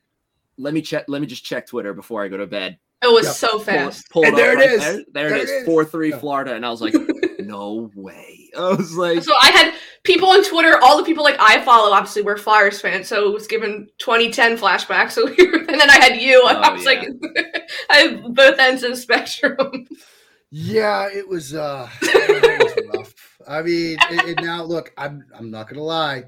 [0.56, 2.78] let me check, let me just check Twitter before I go to bed.
[3.02, 3.34] It was Yep.
[3.34, 4.10] so Pull, fast.
[4.10, 4.80] pull And there it right is.
[4.80, 5.50] There, there There it it is.
[5.50, 5.66] is.
[5.66, 6.18] 4 3 Yeah.
[6.18, 6.54] Florida.
[6.54, 6.94] And I was like,
[7.38, 8.50] no way.
[8.56, 11.92] I was like, So I had people on Twitter, all the people like I follow,
[11.92, 15.12] obviously were Flyers fans, so it was given 2010 flashbacks.
[15.20, 16.42] So we were, and then I had you.
[16.44, 16.90] I Oh, was yeah.
[16.90, 17.08] like,
[17.90, 19.86] I have both ends of the spectrum.
[20.50, 21.54] yeah, it was.
[21.54, 23.14] uh it was rough.
[23.48, 26.24] I mean, and, and now look, I'm I'm not gonna lie,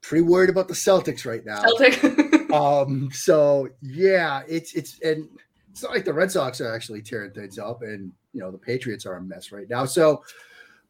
[0.00, 1.62] pretty worried about the Celtics right now.
[1.62, 2.50] Celtic.
[2.52, 5.28] Um, so yeah, it's it's and
[5.70, 8.58] it's not like the Red Sox are actually tearing things up, and you know the
[8.58, 9.84] Patriots are a mess right now.
[9.84, 10.22] So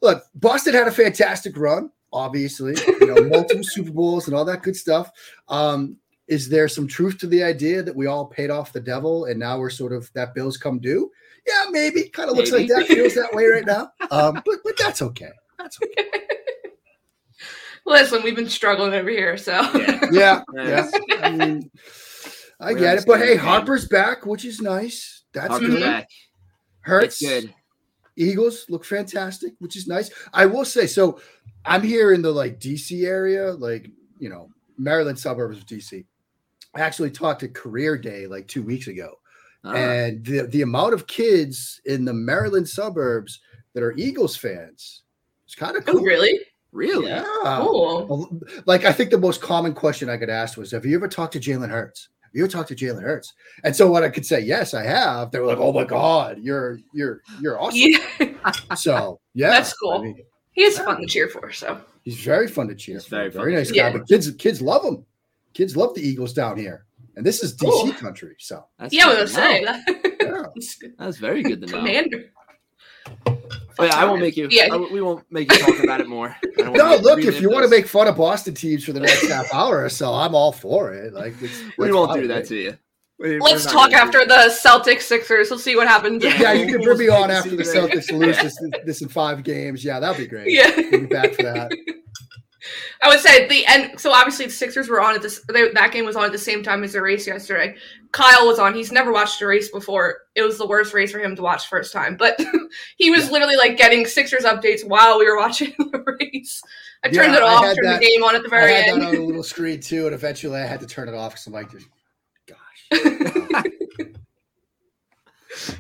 [0.01, 4.63] look, Boston had a fantastic run, obviously, you know, multiple Super Bowls and all that
[4.63, 5.11] good stuff.
[5.49, 5.97] Um,
[6.29, 9.39] is there some truth to the idea that we all paid off the devil and
[9.39, 11.11] now we're sort of that bills come due?
[11.47, 12.09] Yeah, maybe.
[12.09, 13.91] Kind of looks like that, feels that way right now.
[14.11, 15.31] Um, but but that's okay.
[15.59, 16.09] That's okay.
[17.87, 20.09] Listen, we've been struggling over here, so Yeah.
[20.11, 20.91] Yeah, Yeah.
[21.09, 21.17] yeah.
[21.23, 21.71] I mean,
[22.61, 23.37] I get it, but hey.
[23.37, 25.23] Harper's back, which is nice.
[25.33, 25.81] That's Harper's good.
[25.81, 26.09] back.
[26.83, 27.21] Hurts.
[27.21, 27.55] Good.
[28.17, 30.11] Eagles look fantastic, which is nice.
[30.35, 31.21] I will say, so
[31.65, 36.05] I'm here in the like DC area, like you know, Maryland suburbs of DC.
[36.75, 39.15] I actually talked at Career Day like two weeks ago,
[39.65, 43.41] Ah, and the the amount of kids in the Maryland suburbs
[43.73, 45.03] that are Eagles fans
[45.49, 46.03] is kind of Oh, cool.
[46.03, 46.39] really?
[46.73, 47.09] really?
[47.09, 47.25] Yeah.
[47.63, 48.39] Cool.
[48.67, 51.33] Like I think the most common question I get asked was, "Have you ever talked
[51.33, 52.10] to Jalen Hurts?
[52.31, 54.85] Have you ever talked to Jalen Hurts?" And so what I could say, yes, I
[54.85, 55.31] have.
[55.33, 57.79] They were like, "Oh my god, you're you're you're awesome."
[58.21, 59.93] Yeah, So yeah, That's cool.
[59.93, 60.17] I mean,
[60.53, 61.51] he is fun to cheer for.
[61.53, 62.95] So he's very fun to cheer.
[62.97, 63.11] He's for.
[63.17, 63.93] very Very, fun to nice guy.
[63.93, 63.99] for.
[63.99, 65.05] But kids kids love him.
[65.55, 67.93] Kids love the Eagles down here, and this is DC Cool.
[67.95, 68.37] country.
[68.39, 69.65] So That's Yeah, I was to gonna say
[70.21, 70.79] that's.
[70.99, 71.79] That's very good to know.
[71.79, 72.31] Commander.
[73.77, 74.49] But yeah, I won't make you.
[74.51, 74.69] Yeah.
[74.73, 76.37] I- we won't make you talk about it more.
[76.59, 79.27] No, look, if relive you want to make fun of Boston teams for the next
[79.29, 81.13] half hour or so, I'm all for it.
[81.15, 82.79] Like it's, we that's won't do that to you.
[83.19, 85.51] We- Let's talk after the Celtics Sixers.
[85.51, 86.23] We'll see what happens.
[86.23, 87.63] Yeah, you can bring me on after the.
[87.65, 89.85] Celtics lose this, this in five games.
[89.85, 90.53] Yeah, that'd be great.
[90.53, 90.71] Yeah.
[90.77, 91.73] We'll be back for that.
[93.03, 93.99] I would say the end.
[94.01, 95.43] So obviously the Sixers were on at this.
[95.49, 97.77] They, that game was on at the same time as the race yesterday.
[98.13, 98.75] Kyle was on.
[98.75, 100.19] He's never watched a race before.
[100.35, 102.17] It was the worst race for him to watch first time.
[102.17, 102.39] But
[102.97, 103.31] he was Yeah.
[103.33, 106.63] literally like getting Sixers updates while we were watching the race.
[107.05, 108.85] I turned Yeah, it off, turned that- the game on at the I very had
[108.89, 109.03] end.
[109.03, 111.47] that on a little screen too, and eventually I had to turn it off because
[111.47, 111.71] I'm like,
[112.47, 113.65] gosh.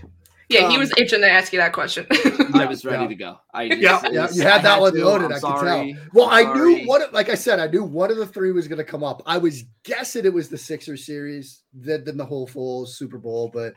[0.50, 2.06] yeah, he um, was itching to ask you that question.
[2.54, 3.08] I was ready Yeah.
[3.08, 3.40] to go.
[3.54, 5.04] I just, Yeah, it yeah, you had I that one to.
[5.04, 5.24] loaded.
[5.26, 5.92] I'm I could sorry.
[5.94, 6.02] tell.
[6.12, 7.02] Well, I knew one.
[7.12, 9.22] Like I said, I knew one of the three was going to come up.
[9.26, 13.50] I was guessing it was the Sixers series, then, then the whole full Super Bowl.
[13.52, 13.74] But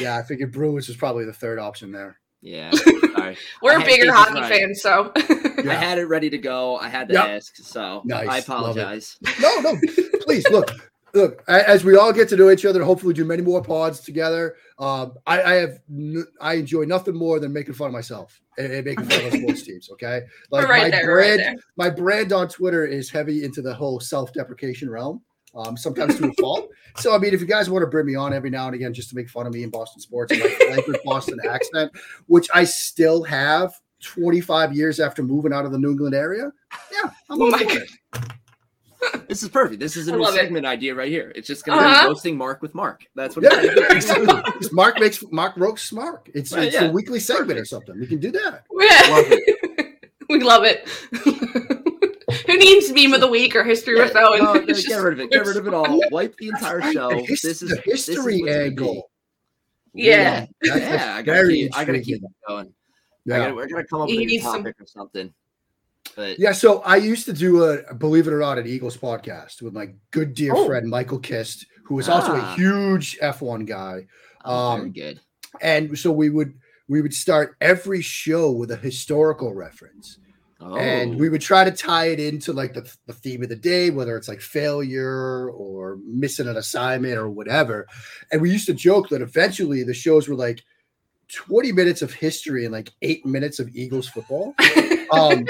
[0.00, 2.18] yeah, I figured Bruins was probably the third option there.
[2.42, 2.70] Yeah,
[3.14, 3.36] sorry.
[3.62, 4.52] we're I bigger hockey right.
[4.60, 5.70] fans, so Yeah.
[5.70, 6.76] I had it ready to go.
[6.76, 7.24] I had to Yep.
[7.28, 8.28] ask, so Nice.
[8.28, 9.16] I apologize.
[9.40, 9.76] No, no,
[10.20, 10.70] please look,
[11.16, 11.42] look.
[11.48, 14.56] As we all get to know each other, and hopefully do many more pods together.
[14.78, 18.72] Um, I, I have, n- I enjoy nothing more than making fun of myself and,
[18.72, 19.90] and making fun of sports teams.
[19.92, 21.06] Okay, we're right my there.
[21.08, 21.54] Right brand, there.
[21.76, 25.22] my brand on Twitter is heavy into the whole self-deprecation realm.
[25.54, 26.68] Um, sometimes to a fault.
[26.98, 28.92] So I mean, if you guys want to bring me on every now and again
[28.92, 31.90] just to make fun of me in Boston sports and flagrant Boston accent,
[32.26, 36.52] which I still have 25 years after moving out of the New England area,
[36.92, 37.90] yeah, I'm Oh my for it.
[39.28, 39.80] This is perfect.
[39.80, 40.38] This is a I new love it.
[40.38, 41.32] segment idea right here.
[41.34, 42.02] It's just going to Uh-huh.
[42.04, 43.04] be roasting Mark with Mark.
[43.16, 43.42] That's what.
[43.44, 44.68] Yeah, it's gonna exactly.
[44.72, 46.30] Mark makes Mark roast Mark.
[46.32, 46.84] It's, Right, it's yeah.
[46.84, 47.60] a weekly segment Perfect.
[47.62, 48.00] or something.
[48.00, 48.64] We can do that.
[48.78, 49.86] Yeah.
[50.28, 50.88] we love it.
[52.46, 54.42] Who needs meme of the week or history Yeah, with Owen?
[54.44, 55.30] no, no, It's get rid of it.
[55.30, 56.00] Get rid of it all.
[56.10, 57.08] Wipe the entire Right, show.
[57.10, 58.66] the, his- this is the this is history what's gonna be.
[58.70, 59.10] angle.
[59.94, 60.40] Yeah.
[60.40, 61.76] That's, Yeah, that's I gotta keep.
[61.76, 62.24] I gotta keep intriguing.
[62.24, 62.66] it going.
[62.66, 62.70] I
[63.24, 63.38] Yeah.
[63.38, 65.32] gotta, we're gonna come up You with a new need some- topic or something.
[66.14, 69.62] But Yeah, so I used to do a believe it or not an Eagles podcast
[69.62, 70.66] with my good dear Oh.
[70.66, 72.54] friend Michael Kist, who is also a Ah.
[72.56, 74.06] huge F1 guy.
[74.44, 75.20] oh, very Um, good.
[75.60, 76.54] And so we would
[76.88, 80.18] we would start every show with a historical reference.
[80.60, 83.56] Oh, And we would try to tie it into like the, the theme of the
[83.56, 87.86] day, whether it's like failure or missing an assignment or whatever.
[88.30, 90.62] And we used to joke that eventually the shows were like
[91.28, 94.54] 20 minutes of history and like eight minutes of Eagles football.
[95.12, 95.46] Um,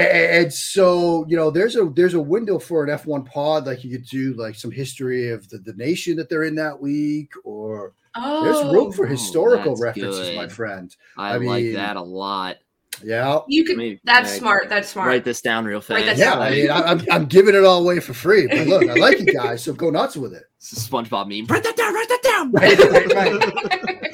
[0.00, 3.90] and, so you know, there's a there's a window for an F1 pod, like you
[3.90, 7.94] could do like some history of the, the nation that they're in that week, or
[8.16, 10.94] oh, there's room for Oh, historical that's references, my friend.
[11.16, 12.56] I, I like that a lot.
[13.02, 13.38] Yeah.
[13.48, 13.76] you could.
[13.78, 14.68] Maybe- That's yeah, smart.
[14.68, 15.08] That's smart.
[15.08, 16.18] Write this down real fast.
[16.18, 16.42] Yeah, down.
[16.42, 18.46] I mean, I, I'm, I'm giving it all away for free.
[18.46, 20.44] But look, I like you guys, so go nuts with it.
[20.60, 21.46] It's a SpongeBob meme.
[21.46, 21.94] Write that down.
[21.94, 22.52] Write that down.
[22.52, 24.09] Right, right, right.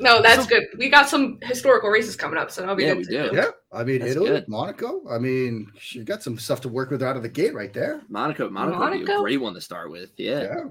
[0.00, 0.64] No, that's good.
[0.78, 2.98] We got some historical races coming up, so that'll be Yeah, good.
[2.98, 3.30] we do.
[3.34, 4.48] Yeah, I mean, That's Italy, good.
[4.48, 5.02] Monaco.
[5.08, 8.02] I mean, you got some stuff to work with out of the gate right there.
[8.08, 10.10] Monaco, Monaco, would be a great one to start with.
[10.16, 10.42] Yeah.
[10.42, 10.64] Yeah.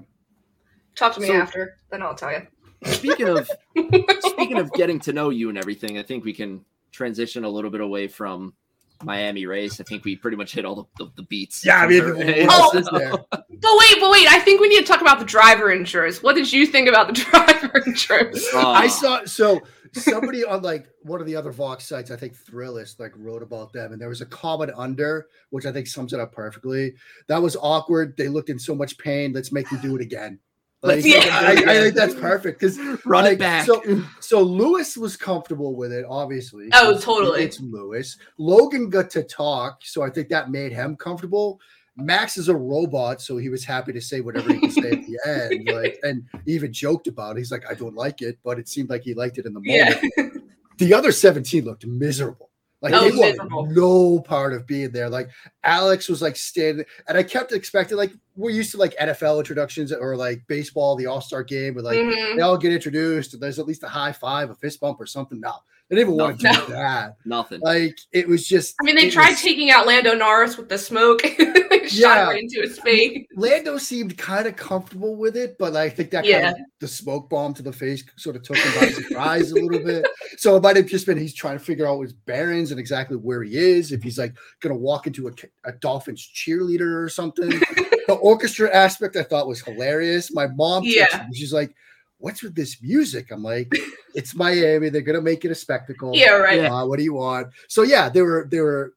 [0.96, 2.46] Talk to me So- after, then I'll tell you.
[2.84, 3.50] Speaking of
[4.20, 7.70] speaking of getting to know you and everything, I think we can transition a little
[7.70, 8.54] bit away from
[9.02, 9.80] Miami race.
[9.80, 11.64] I think we pretty much hit all the, the, the beats.
[11.64, 12.16] Yeah, I mean, Or- Oh.
[12.16, 13.12] what else is there?
[13.12, 16.22] But wait, but wait, I think we need to talk about the driver insurance.
[16.22, 18.44] What did you think about the driver insurance?
[18.54, 19.60] Uh, I saw so
[19.92, 23.72] somebody on like one of the other Vox sites, I think Thrillist, like wrote about
[23.72, 26.94] them, and there was a comment under, which I think sums it up perfectly.
[27.28, 28.16] That was awkward.
[28.16, 29.32] They looked in so much pain.
[29.32, 30.38] Let's make them do it again.
[30.80, 33.66] Like, Let's make them I, I think that's perfect because Run like, it back.
[33.66, 33.82] So,
[34.20, 36.68] so Lewis was comfortable with it, obviously.
[36.72, 37.42] Oh, 'cause totally.
[37.42, 38.16] It's Lewis.
[38.38, 41.60] Logan got to talk, so I think that made him comfortable.
[41.96, 45.04] Max is a robot, so he was happy to say whatever he could say at
[45.04, 45.68] the end.
[45.68, 47.40] Like, and he even joked about it.
[47.40, 49.60] He's like, I don't like it, but it seemed like he liked it in the
[49.60, 50.04] moment.
[50.16, 50.28] yeah.
[50.76, 52.47] The other 17 looked miserable.
[52.80, 53.66] Like Oh, they miserable.
[53.66, 55.08] no part of being there.
[55.10, 55.28] Like
[55.64, 59.92] Alex was like standing, and I kept expecting like we're used to like NFL introductions
[59.92, 62.36] or like baseball, the All Star game, where like Mhm.
[62.36, 65.06] they all get introduced and there's at least a high five, a fist bump, or
[65.06, 65.40] something.
[65.40, 65.54] No,
[65.88, 67.16] they didn't even want to do that.
[67.24, 67.58] Nothing.
[67.60, 68.76] Like it was just.
[68.80, 71.20] I mean, they tried was- taking out Lando Norris with the smoke,
[71.90, 72.26] Yeah.
[72.26, 73.26] right into his face.
[73.34, 76.52] Lando seemed kind of comfortable with it, but I think that Yeah.
[76.52, 79.54] kind of the smoke bomb to the face sort of took him by surprise a
[79.54, 80.06] little bit.
[80.38, 83.16] So it might have just been he's trying to figure out his bearings and exactly
[83.16, 83.90] where he is.
[83.90, 85.32] If he's like going to walk into a,
[85.64, 87.48] a Dolphins cheerleader or something.
[88.06, 90.32] the orchestra aspect I thought was hilarious.
[90.32, 91.26] My mom, Yeah.
[91.28, 91.74] me, she's like,
[92.18, 93.72] "What's with this music?" I'm like,
[94.14, 94.88] "It's Miami.
[94.90, 96.64] They're going to make it a spectacle." Yeah, right.
[96.64, 97.48] Uh, what do you want?
[97.66, 98.94] So yeah, they were they were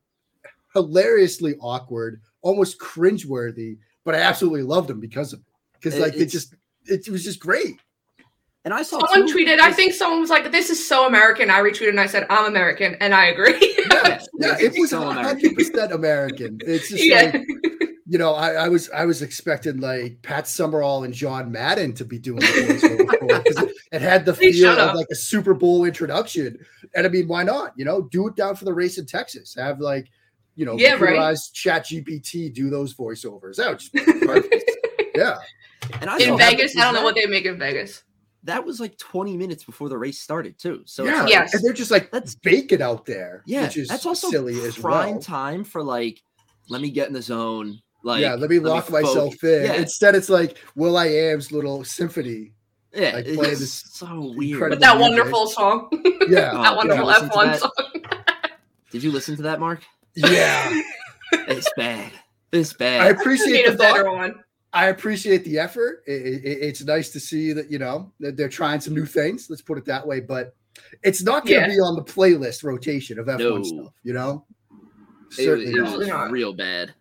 [0.73, 5.45] hilariously awkward, almost cringeworthy, but I absolutely loved them because of it.
[5.73, 7.80] Because like it it's- just it was just great.
[8.63, 11.50] And I saw Someone too- tweeted, I think someone was like, "This is so American."
[11.50, 13.78] I retweeted and I said, "I'm American," and I agree.
[13.91, 15.24] Yeah, yeah, it was so American.
[15.26, 16.60] hundred percent American.
[16.65, 17.45] It's just yeah, like
[18.08, 22.06] you know, I, I was I was expecting like Pat Summerall and John Madden to
[22.06, 24.89] be doing the voiceover for it, 'cause it, it had the Hey, feel shut of
[24.89, 24.95] up.
[24.95, 26.58] like a Super Bowl introduction.
[26.95, 27.74] And I mean, why not?
[27.76, 29.54] You know, do it down for the race in Texas.
[29.56, 30.08] Have like,
[30.56, 31.15] you know, Yeah, right.
[31.17, 33.58] computerized Chat GPT do those voiceovers.
[33.58, 34.71] That would just be perfect.
[35.15, 35.38] yeah.
[36.00, 38.04] and I in Vegas, I don't know what they make in Vegas.
[38.43, 40.82] That was like 20 minutes before the race started too.
[40.86, 41.21] So yeah.
[41.23, 41.54] like, Yes.
[41.54, 43.43] And they're just like That's- bacon out there.
[43.45, 45.21] yeah, Which is that's also silly as prime well.
[45.21, 46.21] time for like,
[46.69, 47.80] let me get in the zone.
[48.04, 49.43] Like, yeah, let me lock myself focus.
[49.43, 49.63] in.
[49.65, 52.54] Yeah, Instead, it's like will.i.am's little symphony.
[52.93, 54.54] yeah, like, it's this so weird.
[54.54, 55.12] incredible- With that music.
[55.17, 55.89] wonderful song,
[56.27, 56.51] Yeah.
[56.56, 57.60] Oh, that did wonderful you F1 that?
[57.60, 57.71] song.
[58.91, 59.84] Did you listen to that, Mark?
[60.15, 60.82] Yeah.
[61.34, 62.12] It's bad.
[62.51, 63.01] It's bad.
[63.01, 64.15] I appreciate need the a better thought.
[64.15, 64.36] one.
[64.74, 66.04] I appreciate the effort.
[66.08, 69.48] It, it- it's nice to see that you know that they're trying some new things.
[69.50, 70.20] Let's put it that way.
[70.22, 70.56] But
[71.04, 71.74] it's not going to Yeah.
[71.76, 73.64] be on the playlist rotation of F1 No.
[73.64, 73.94] stuff.
[74.04, 74.46] You know,
[75.38, 75.98] It, certainly it not.
[75.98, 76.32] was not.
[76.32, 76.94] real bad.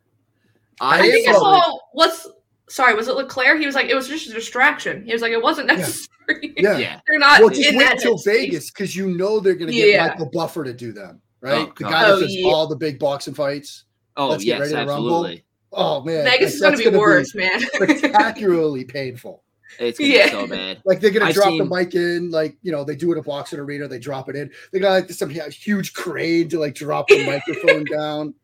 [0.81, 2.27] I I am think I probably- saw what's
[2.69, 3.59] sorry, was it Leclerc?
[3.61, 5.05] He was like, it was just a distraction.
[5.05, 6.09] He was like, it wasn't necessary.
[6.57, 6.79] Yeah.
[6.79, 7.01] Yeah.
[7.09, 8.17] They're not Well, just in wait that until.
[8.19, 10.07] Vegas because you know they're going to get Yeah.
[10.09, 11.67] Michael Buffer to do them, right?
[11.69, 11.91] Oh, the God.
[11.91, 12.47] guy that Oh, does yeah.
[12.49, 13.85] all the big boxing fights.
[14.17, 14.95] Oh Let's get yes, ready to rumble.
[15.25, 15.45] absolutely.
[15.73, 17.61] Oh man, Vegas like, is going to that's be gonna worse, man.
[17.61, 19.43] spectacularly painful.
[19.79, 20.25] It's gonna Yeah.
[20.27, 20.83] be so bad.
[20.85, 23.19] Like they're gonna I've drop seen- the mic in, like you know they do it
[23.19, 23.87] at boxing arena.
[23.87, 24.51] They drop it in.
[24.73, 28.35] They got like some huge crane to like drop the microphone down.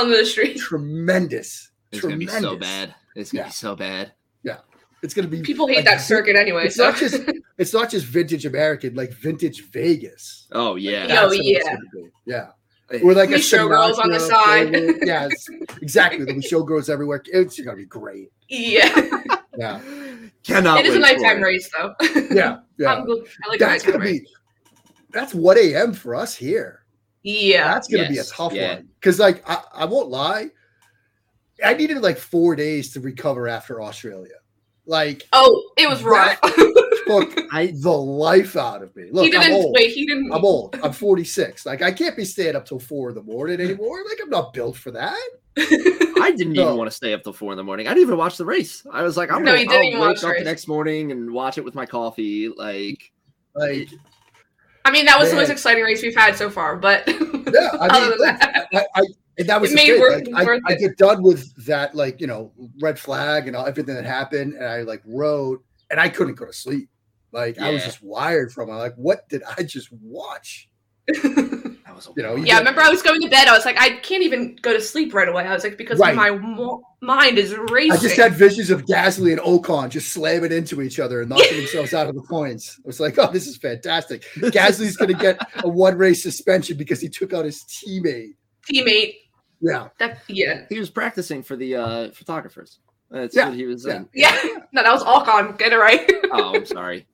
[0.00, 0.58] on the street.
[0.58, 2.94] Tremendous, It's gonna be so bad.
[3.14, 3.48] It's gonna Yeah.
[3.48, 4.12] be so bad.
[4.42, 4.58] Yeah,
[5.04, 6.66] it's gonna be People hate like, that circuit anyway.
[6.66, 6.90] It's So.
[6.90, 7.20] not just
[7.58, 10.48] it's not just vintage American, like vintage Vegas.
[10.50, 11.02] Oh yeah.
[11.02, 11.76] Yo, That's oh, what yeah.
[12.26, 12.46] yeah.
[13.02, 14.70] Or like We a showgirls on the side.
[14.74, 15.48] it's,
[15.82, 16.24] exactly.
[16.24, 17.22] There'll be showgirls everywhere.
[17.26, 18.30] It's gonna be great.
[18.48, 19.20] yeah,
[19.56, 19.80] Yeah,
[20.44, 21.42] Cannot it is a nighttime it.
[21.42, 21.94] race though.
[22.30, 22.88] yeah, yeah.
[22.94, 23.26] I'm good.
[23.44, 24.20] I like That's gonna race.
[24.20, 24.26] be
[25.10, 25.92] that's what a.m.
[25.92, 26.84] for us here.
[27.22, 28.74] Yeah, That's gonna be a tough yeah.
[28.76, 30.48] one because, like, I, I won't lie,
[31.64, 34.32] I needed like four days to recover after Australia.
[34.86, 36.38] Like, Oh, it was rough.
[37.06, 39.08] Took I the life out of me.
[39.10, 39.74] Look, he I'm old.
[39.74, 39.92] wait.
[39.92, 40.32] He didn't.
[40.32, 40.78] I'm old.
[40.82, 41.66] I'm 46.
[41.66, 43.98] Like, I can't be staying up till four in the morning anymore.
[44.08, 45.16] Like, I'm not built for that.
[45.58, 46.62] I didn't No.
[46.66, 47.86] even want to stay up till four in the morning.
[47.86, 48.86] I didn't even watch the race.
[48.90, 50.38] I was like, I'm No, gonna didn't I'll wake watch up race.
[50.40, 52.48] the next morning and watch it with my coffee.
[52.48, 53.12] Like
[53.54, 53.88] Like,
[54.84, 56.76] I mean, that was the most exciting race we've had so far.
[56.76, 57.14] But yeah,
[57.80, 59.02] I other mean, than look, that, I, I,
[59.38, 60.00] and that was It the made thing.
[60.00, 60.78] worth- Like, I, worth I it.
[60.78, 64.64] get done with that, like you know, red flag and all, everything that happened, and
[64.66, 66.88] I like wrote, and I couldn't go to sleep.
[67.32, 68.74] Like I was just wired from it.
[68.74, 70.68] Like, what did I just watch?
[71.08, 73.48] that was a You know, wild- yeah, I remember I was going to bed.
[73.48, 75.44] I was like, I can't even go to sleep right away.
[75.44, 76.14] I was like, because Right.
[76.14, 77.92] my mo- mind is racing.
[77.92, 81.56] I just had visions of Gasly and Ocon just slamming into each other and knocking
[81.56, 82.78] themselves out of the points.
[82.78, 84.22] I was like, oh, this is fantastic.
[84.36, 88.34] Gasly's going to get a one race suspension because he took out his teammate.
[88.70, 89.14] teammate.
[89.60, 89.88] Yeah.
[89.98, 92.78] That yeah, he was practicing for the uh photographers.
[93.10, 93.92] That's Yeah, what he was yeah.
[93.92, 94.08] saying.
[94.14, 94.38] yeah.
[94.72, 95.58] No, that was Ocon.
[95.58, 96.10] Get it right.
[96.32, 97.06] Oh, I'm sorry.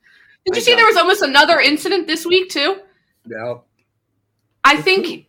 [0.52, 2.80] Did you I see there was almost another incident this week too?
[3.28, 3.56] Yeah.
[4.64, 5.26] I think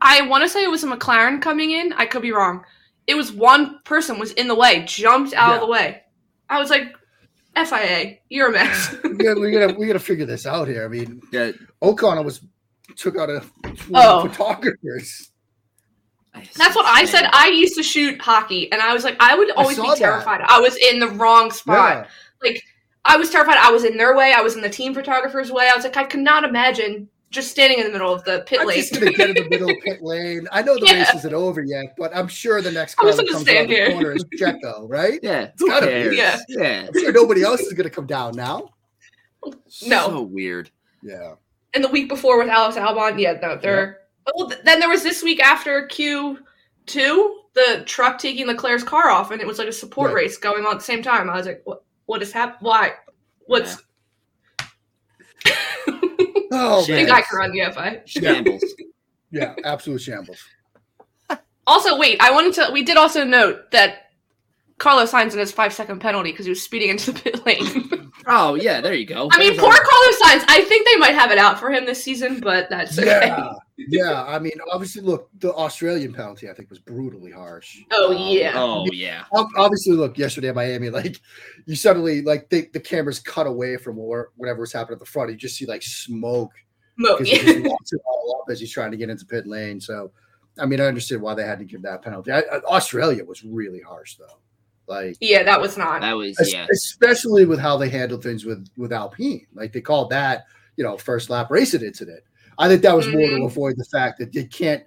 [0.00, 1.92] I want to say it was a McLaren coming in.
[1.94, 2.64] I could be wrong.
[3.06, 6.02] It was one person was in the way, jumped out of the way.
[6.50, 6.94] I was like,
[7.56, 8.94] FIA, you're a mess.
[9.04, 10.84] We gotta, we gotta we gotta figure this out here.
[10.84, 12.40] I mean, Yeah, Ocon was
[12.96, 13.42] took out a
[13.94, 14.28] Oh.
[14.28, 15.30] photographers.
[16.54, 17.28] That's what I said.
[17.32, 19.98] I used to shoot hockey, and I was like, I would always saw be that.
[19.98, 20.40] terrified.
[20.46, 22.08] I was in the wrong spot.
[22.44, 22.50] Yeah.
[23.08, 23.56] I was terrified.
[23.58, 24.32] I was in their way.
[24.36, 25.68] I was in the team photographer's way.
[25.72, 28.60] I was like, I could not imagine just standing in the middle of the pit
[28.60, 28.78] I'm lane.
[28.78, 30.46] just gonna get in the middle of pit lane.
[30.52, 30.98] I know the Yeah.
[31.00, 33.92] race isn't over yet, but I'm sure the next car that comes stand around the
[33.94, 35.18] corner is Checo, right?
[35.22, 36.16] Yeah, who gotta be.
[36.16, 36.38] Yeah.
[36.48, 36.86] yeah.
[36.88, 38.70] I'm sure nobody else is gonna come down now.
[39.44, 39.52] No.
[40.08, 40.70] so weird.
[41.02, 41.34] Yeah.
[41.74, 43.98] and the week before with Alex Albon, yeah, no, they're.
[44.34, 46.38] Well, oh, then there was this week after Q
[46.86, 50.24] two, the truck taking Leclerc's car off, and it was like a support Right.
[50.24, 51.28] race going on at the same time.
[51.30, 51.82] I was like, what?
[52.08, 52.58] What is happening?
[52.60, 52.92] Why?
[53.46, 53.76] What's?
[56.50, 57.18] Oh I think man.
[57.18, 58.02] I can run the FI.
[58.06, 58.64] Shambles.
[59.30, 60.42] Yeah, absolute shambles.
[61.66, 62.70] Also, wait, I wanted to.
[62.72, 64.06] We did also note that
[64.78, 68.10] Carlos Sainz in his five second penalty because he was speeding into the pit lane.
[68.26, 69.28] oh yeah, there you go.
[69.30, 70.44] I mean, poor Carlos Sainz.
[70.48, 73.26] I think they might have it out for him this season, but that's okay.
[73.26, 73.52] Yeah.
[73.88, 74.24] Yeah.
[74.24, 77.78] I mean, obviously, look, the Australian penalty I think was brutally harsh.
[77.92, 78.52] Oh Um, yeah.
[78.56, 79.24] Oh yeah.
[79.56, 81.20] Obviously, look, yesterday in Miami, like
[81.66, 85.06] you suddenly like the, the cameras cut away from where, whatever was happening at the
[85.06, 85.30] front.
[85.30, 86.52] You just see like smoke
[86.98, 87.18] Smoke.
[87.20, 89.80] because he just locks it all up as he's trying to get into pit lane.
[89.80, 90.10] So
[90.60, 92.32] I mean, I understood why they had to give that penalty.
[92.32, 94.40] I, I- Australia was really harsh though.
[94.88, 96.00] Like Yeah, that was not.
[96.00, 96.66] That was yeah.
[96.72, 99.46] especially with how they handled things with with Alpine.
[99.54, 102.24] Like they called that, you know, first lap racing incident.
[102.58, 103.46] I think that was more to Mhm.
[103.46, 104.82] avoid the fact that they can't,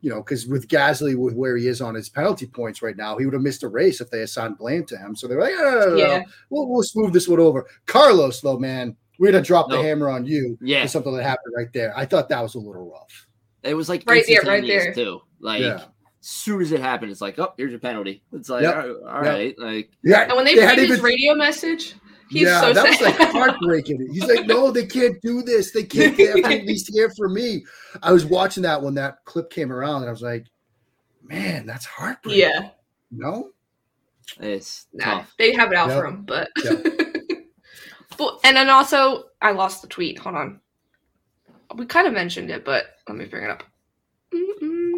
[0.00, 3.16] you know, because with Gasly with where he is on his penalty points right now,
[3.16, 5.16] he would have missed a race if they assigned blame to him.
[5.16, 6.18] So they're like, no, no, no, no, Yeah.
[6.18, 6.24] no.
[6.50, 7.66] We'll, we'll smooth this one over.
[7.86, 9.76] Carlos, though, man, we're gonna drop No.
[9.78, 10.82] the hammer on you Yeah.
[10.82, 11.96] for something that happened right there.
[11.96, 13.26] I thought that was a little rough.
[13.62, 14.92] It was like Right there, right there.
[14.92, 15.20] too.
[15.40, 15.84] Like yeah, as
[16.20, 18.22] soon as it happened, it's like, oh, here's your penalty.
[18.32, 18.74] It's like, Yep.
[18.74, 19.32] all right, all Yep.
[19.32, 20.22] right, like yeah.
[20.24, 21.94] And when they, hadn't played his even- radio message,
[22.30, 22.90] he's yeah, so that sad.
[22.90, 24.08] was like heartbreaking.
[24.12, 25.70] He's like, no, they can't do this.
[25.72, 26.16] They can't.
[26.16, 27.64] They have to at least hear from me.
[28.02, 30.46] I was watching that when that clip came around, and I was like,
[31.22, 32.40] man, that's heartbreaking.
[32.40, 32.70] yeah,
[33.10, 33.50] No,
[34.40, 35.34] it's nah, tough.
[35.38, 35.98] they have it out Yep.
[35.98, 36.48] for him, but.
[36.64, 36.86] Yep.
[38.18, 40.18] but and then also, I lost the tweet.
[40.18, 40.60] Hold on.
[41.76, 43.64] We kind of mentioned it, but let me bring it up.
[44.32, 44.92] Mm-mm.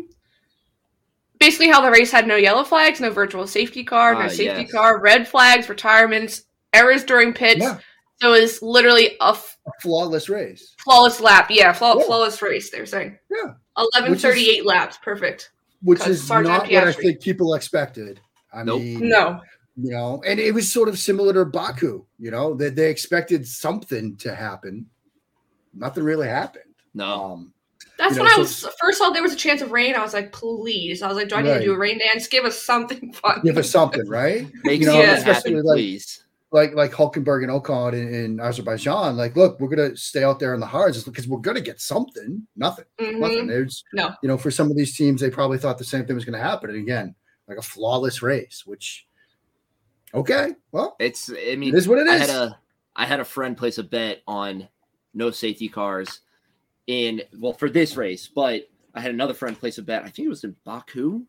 [1.39, 4.63] Basically, how the race had no yellow flags, no virtual safety car, no Ah, safety
[4.63, 4.73] yes.
[4.73, 6.43] car, red flags, retirements,
[6.77, 7.61] errors during pits.
[7.63, 7.79] yeah,
[8.21, 10.75] So it was literally a f- a flawless race.
[10.85, 11.49] flawless lap.
[11.51, 12.05] Yeah, flaw- Yeah.
[12.07, 12.71] flawless race.
[12.71, 13.19] They're saying.
[13.31, 13.53] Yeah.
[13.79, 14.99] Eleven thirty-eight laps.
[15.03, 15.51] Perfect.
[15.83, 18.19] which is Sergeant not what I think people expected.
[18.53, 18.81] I Nope.
[18.81, 19.41] mean, No.
[19.77, 22.05] you know, and it was sort of similar to Baku.
[22.19, 24.87] You know, that they, expected something to happen.
[25.75, 26.65] Nothing really happened.
[26.95, 27.53] No, Um,
[27.99, 29.95] That's You know, when I so- was first saw there was a chance of rain.
[29.95, 31.03] I was like, please.
[31.03, 32.27] I was like, do I need to do a rain dance?
[32.27, 33.41] Give us something fun.
[33.45, 34.47] give us something, right?
[34.65, 36.25] make you know, something especially happen, like- please.
[36.53, 39.17] Like like Hulkenberg and Ocon in, in Azerbaijan.
[39.17, 42.47] Like, look, we're gonna stay out there in the hards because we're gonna get something.
[42.55, 42.85] Nothing.
[43.01, 43.19] Mhm.
[43.19, 43.47] Nothing.
[43.49, 44.15] There's No.
[44.23, 46.39] you know, for some of these teams, they probably thought the same thing was gonna
[46.39, 46.71] happen.
[46.71, 47.15] And again,
[47.49, 49.07] like a flawless race, which
[50.15, 52.23] okay, well, It's I it mean, is what it is.
[52.23, 52.59] I had a
[52.95, 54.69] I had a friend place a bet on
[55.15, 56.21] no safety cars
[56.87, 60.03] in well for this race, but I had another friend place a bet.
[60.05, 61.23] I think it was in Baku.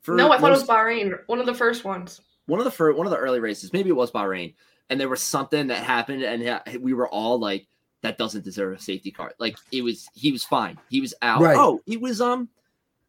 [0.00, 1.12] For No, I thought it was Bahrain.
[1.26, 2.22] One of the first ones.
[2.50, 3.72] One of the first, one of the early races.
[3.72, 4.54] Maybe it was Bahrain,
[4.90, 7.66] and there was something that happened, and we were all like,
[8.02, 10.78] "That doesn't deserve a safety car." Like it was, he was fine.
[10.90, 11.40] He was out.
[11.40, 11.56] Right.
[11.56, 12.48] Oh, it was um,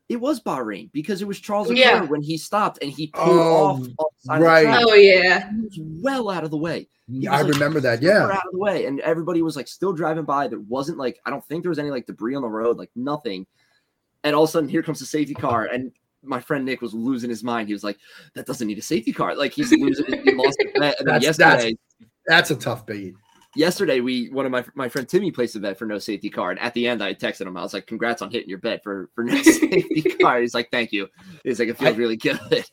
[0.07, 2.01] it was Bahrain because it was Charles Leclerc Yeah.
[2.03, 4.83] when he stopped and he pulled Oh, off, off of the right.
[4.83, 5.49] Oh yeah.
[5.51, 6.87] He was well out of the way.
[7.09, 8.01] He I was, like, remember that.
[8.01, 8.25] Yeah.
[8.25, 10.47] out of the way, and everybody was like still driving by.
[10.47, 12.91] There wasn't like I don't think there was any like debris on the road, like
[12.95, 13.47] nothing.
[14.23, 15.91] And all of a sudden, here comes the safety car, and
[16.23, 17.67] my friend Nick was losing his mind.
[17.67, 17.97] He was like,
[18.35, 20.99] "That doesn't need a safety car." Like he's losing, he lost the bet.
[20.99, 21.77] And That's- that's- yesterday,
[22.27, 23.15] That's a tough beat.
[23.55, 26.51] yesterday we one of my my friend Timmy placed a bet for no safety car,
[26.51, 27.57] and at the end I texted him.
[27.57, 30.69] I was like, "Congrats on hitting your bet for for no safety car." He's like,
[30.71, 31.07] "Thank you."
[31.43, 32.65] He's like, "It feels I- really good."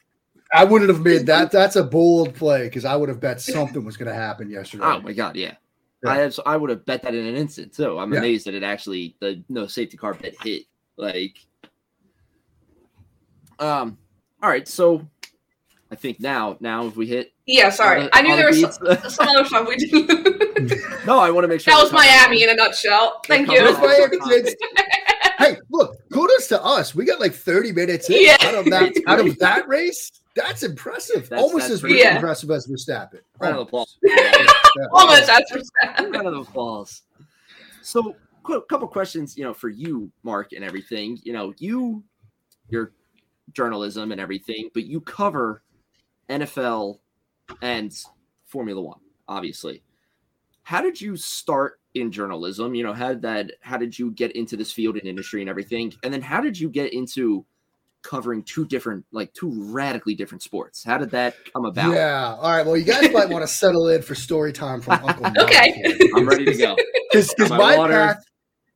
[0.53, 1.51] I wouldn't have made that.
[1.51, 4.83] That's a bold play because I would have bet something was going to happen yesterday.
[4.85, 5.55] Oh my god, yeah.
[6.03, 6.11] Yeah.
[6.11, 7.99] I have, I would have bet that in an instant too.
[7.99, 8.21] I'm Yeah.
[8.21, 10.63] amazed that it actually the no safety car bet hit.
[10.97, 11.35] Like,
[13.59, 13.99] um,
[14.43, 14.67] all right.
[14.69, 15.07] So,
[15.91, 18.03] I think now, now if we hit, Yeah, sorry.
[18.05, 20.81] the- I knew there the was some, some other stuff we did.
[21.07, 23.21] no, I want to make sure that was Miami in a nutshell.
[23.27, 23.59] Thank you.
[23.63, 24.57] That's covering all Miami, the kids.
[24.77, 25.35] topics.
[25.39, 26.95] hey, look, kudos to us.
[26.95, 28.37] We got like 30 minutes in Yeah.
[28.41, 30.11] out of that out of that race.
[30.35, 31.29] That's impressive.
[31.29, 32.15] That's- Almost that's as pretty good.
[32.17, 33.21] impressive as Verstappen.
[33.41, 33.97] Round of applause.
[34.03, 34.45] Yeah.
[34.93, 36.13] Almost that's for sad.
[36.15, 37.03] Round of applause.
[37.83, 38.15] So,
[38.51, 41.19] a couple questions, you know, for you, Mark, and everything.
[41.23, 42.05] You know, you,
[42.69, 42.93] your
[43.53, 45.63] journalism and everything, but you cover
[46.29, 46.99] NFL
[47.63, 47.93] and
[48.47, 49.83] Formula One, obviously.
[50.63, 52.75] How did you start in journalism?
[52.75, 53.53] You know, how did that?
[53.61, 55.93] How did you get into this field and industry and everything?
[56.03, 57.47] And then how did you get into
[58.03, 60.85] covering two different, like two radically different sports?
[60.85, 61.93] How did that come about?
[61.95, 62.37] Yeah.
[62.39, 62.65] All right.
[62.67, 65.73] Well, you guys might want to settle in for story time from Uncle Mike Okay.
[65.73, 65.97] here.
[66.15, 66.77] I'm ready to go.
[67.13, 67.93] because my my water.
[67.95, 68.25] path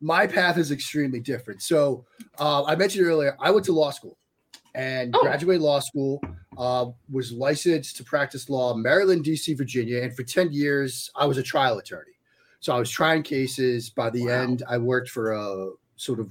[0.05, 1.63] my path is extremely different.
[1.63, 2.05] So
[2.39, 4.19] uh, I mentioned earlier, I went to law school
[4.75, 5.21] and Oh.
[5.23, 6.21] graduated law school.
[6.59, 11.39] Uh, was licensed to practice law, Maryland, D.C., Virginia, and for ten years I was
[11.39, 12.13] a trial attorney.
[12.61, 13.89] So I was trying cases.
[13.91, 14.33] By the Wow.
[14.43, 16.31] end, I worked for a sort of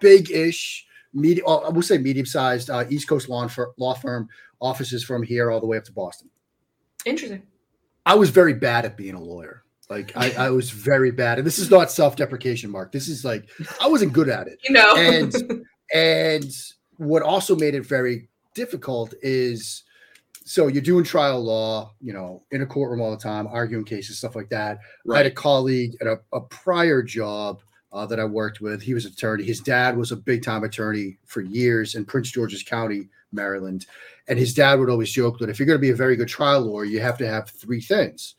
[0.00, 1.46] big-ish, medium.
[1.48, 4.28] I will say medium-sized uh, East Coast law, fir- law firm
[4.60, 6.30] offices from here all the way up to Boston.
[7.04, 7.42] Interesting.
[8.06, 9.62] I was very bad at being a lawyer.
[9.88, 12.92] Like I, I was very bad, and this is not self-deprecation, Mark.
[12.92, 13.48] This is like
[13.80, 14.58] I wasn't good at it.
[14.68, 14.94] You know.
[14.96, 16.44] And- And
[17.00, 19.84] what also made it very difficult is
[20.44, 24.18] so you're doing trial law, you know, in a courtroom all the time, arguing cases,
[24.18, 24.80] stuff like that.
[25.10, 28.82] I had a colleague at a, a prior job uh, that I worked with.
[28.82, 29.44] He was an attorney.
[29.44, 33.86] His dad was a big time attorney for years in Prince George's County, Maryland.
[34.28, 36.28] And his dad would always joke that if you're going to be a very good
[36.28, 38.34] trial lawyer, you have to have three things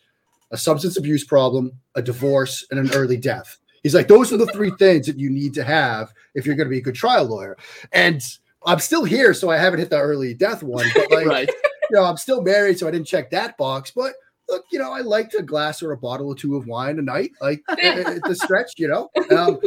[0.52, 3.58] a substance abuse problem, a divorce, and an early death.
[3.82, 6.68] He's like, those are the three things that you need to have if you're going
[6.68, 7.58] to be a good trial lawyer.
[7.92, 8.22] And
[8.66, 10.86] I'm still here, so I haven't hit the early death one.
[10.94, 11.50] But like, right.
[11.90, 13.92] you know, I'm still married, so I didn't check that box.
[13.92, 14.14] But
[14.50, 17.02] look, you know, I liked a glass or a bottle or two of wine a
[17.02, 19.10] night, like at the stretch, you know.
[19.36, 19.60] Um,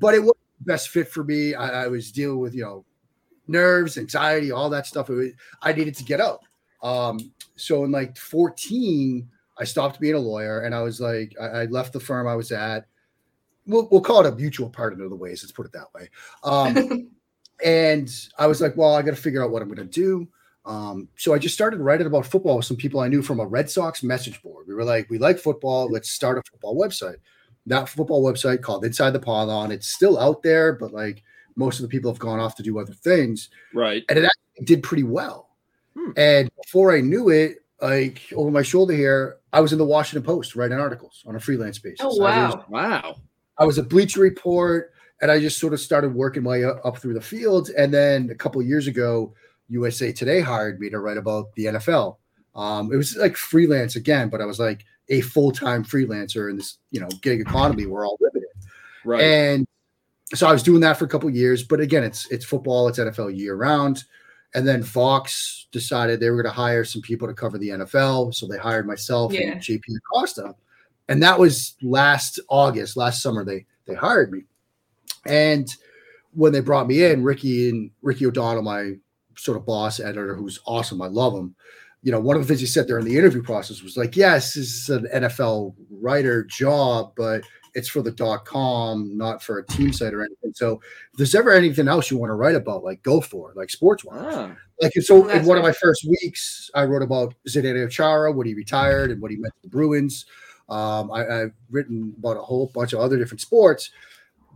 [0.00, 1.54] but it was best fit for me.
[1.54, 2.84] I, I, was dealing with, you know,
[3.48, 5.08] nerves, anxiety, all that stuff.
[5.08, 5.30] Was,
[5.62, 6.40] I needed to get out.
[6.82, 9.28] Um, so in like 14,
[9.58, 12.34] I stopped being a lawyer and I was like, I, I left the firm I
[12.34, 12.86] was at.
[13.66, 15.42] We'll, we'll call it a mutual partner of the ways.
[15.42, 16.08] Let's put it that way.
[16.42, 17.10] Um,
[17.64, 20.28] and I was like, well, I got to figure out what I'm going to do.
[20.64, 23.46] Um, so I just started writing about football with some people I knew from a
[23.46, 24.66] Red Sox message board.
[24.68, 25.90] We were like, we like football.
[25.90, 27.16] Let's start a football website.
[27.66, 29.72] That football website called Inside the Pylon.
[29.72, 31.22] It's still out there, but like
[31.56, 33.48] most of the people have gone off to do other things.
[33.74, 34.04] Right.
[34.08, 35.50] And it actually did pretty well.
[35.96, 36.10] Hmm.
[36.16, 40.24] And before I knew it, like over my shoulder here, I was in the Washington
[40.24, 42.00] Post writing articles on a freelance basis.
[42.02, 42.28] Oh wow!
[42.28, 43.16] I was, wow!
[43.58, 46.98] I was a Bleacher Report, and I just sort of started working my way up
[46.98, 47.70] through the fields.
[47.70, 49.34] And then a couple years ago,
[49.68, 52.16] USA Today hired me to write about the NFL.
[52.54, 56.56] Um, it was like freelance again, but I was like a full time freelancer in
[56.56, 59.10] this, you know, gig economy we're all living in.
[59.10, 59.22] Right.
[59.22, 59.66] And
[60.34, 61.62] so I was doing that for a couple years.
[61.62, 64.04] But again, it's it's football, it's NFL year round.
[64.54, 68.34] And then Vox decided they were going to hire some people to cover the NFL.
[68.34, 69.52] So they hired myself yeah.
[69.52, 70.56] and JP Acosta.
[71.08, 74.44] And that was last August, last summer, they they hired me.
[75.26, 75.68] And
[76.32, 78.92] when they brought me in, Ricky and Ricky O'Donnell, my
[79.36, 81.54] sort of boss editor, who's awesome, I love him.
[82.02, 84.54] You know, one of the things he said during the interview process was like, yes,
[84.54, 87.42] this is an NFL writer job, but
[87.74, 90.52] it's for the dot com, not for a team site or anything.
[90.54, 90.80] So
[91.12, 93.70] if there's ever anything else you want to write about, like go for it, like
[93.70, 94.34] sports wise.
[94.34, 94.56] Ah.
[94.80, 98.54] Like so in one of my first weeks, I wrote about Zdeno Chara, when he
[98.54, 100.24] retired and what he meant to the Bruins.
[100.68, 103.90] Um, I, have written about a whole bunch of other different sports.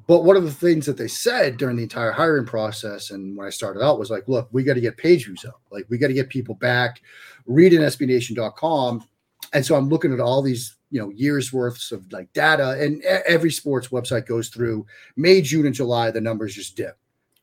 [0.06, 3.46] But one of the things that they said during the entire hiring process and when
[3.46, 5.60] I started out was like, look, we got to get page views up.
[5.70, 7.00] Like we got to get people back
[7.46, 9.06] reading SBNation.com.
[9.52, 13.02] And so I'm looking at all these you know years worths of like data and
[13.02, 14.86] every sports website goes through
[15.16, 16.96] may june and july the numbers just dip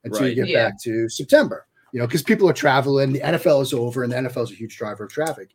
[0.05, 0.29] until right.
[0.29, 0.69] you get yeah.
[0.69, 4.15] back to september you know because people are traveling the nfl is over and the
[4.15, 5.49] nfl is a huge driver of traffic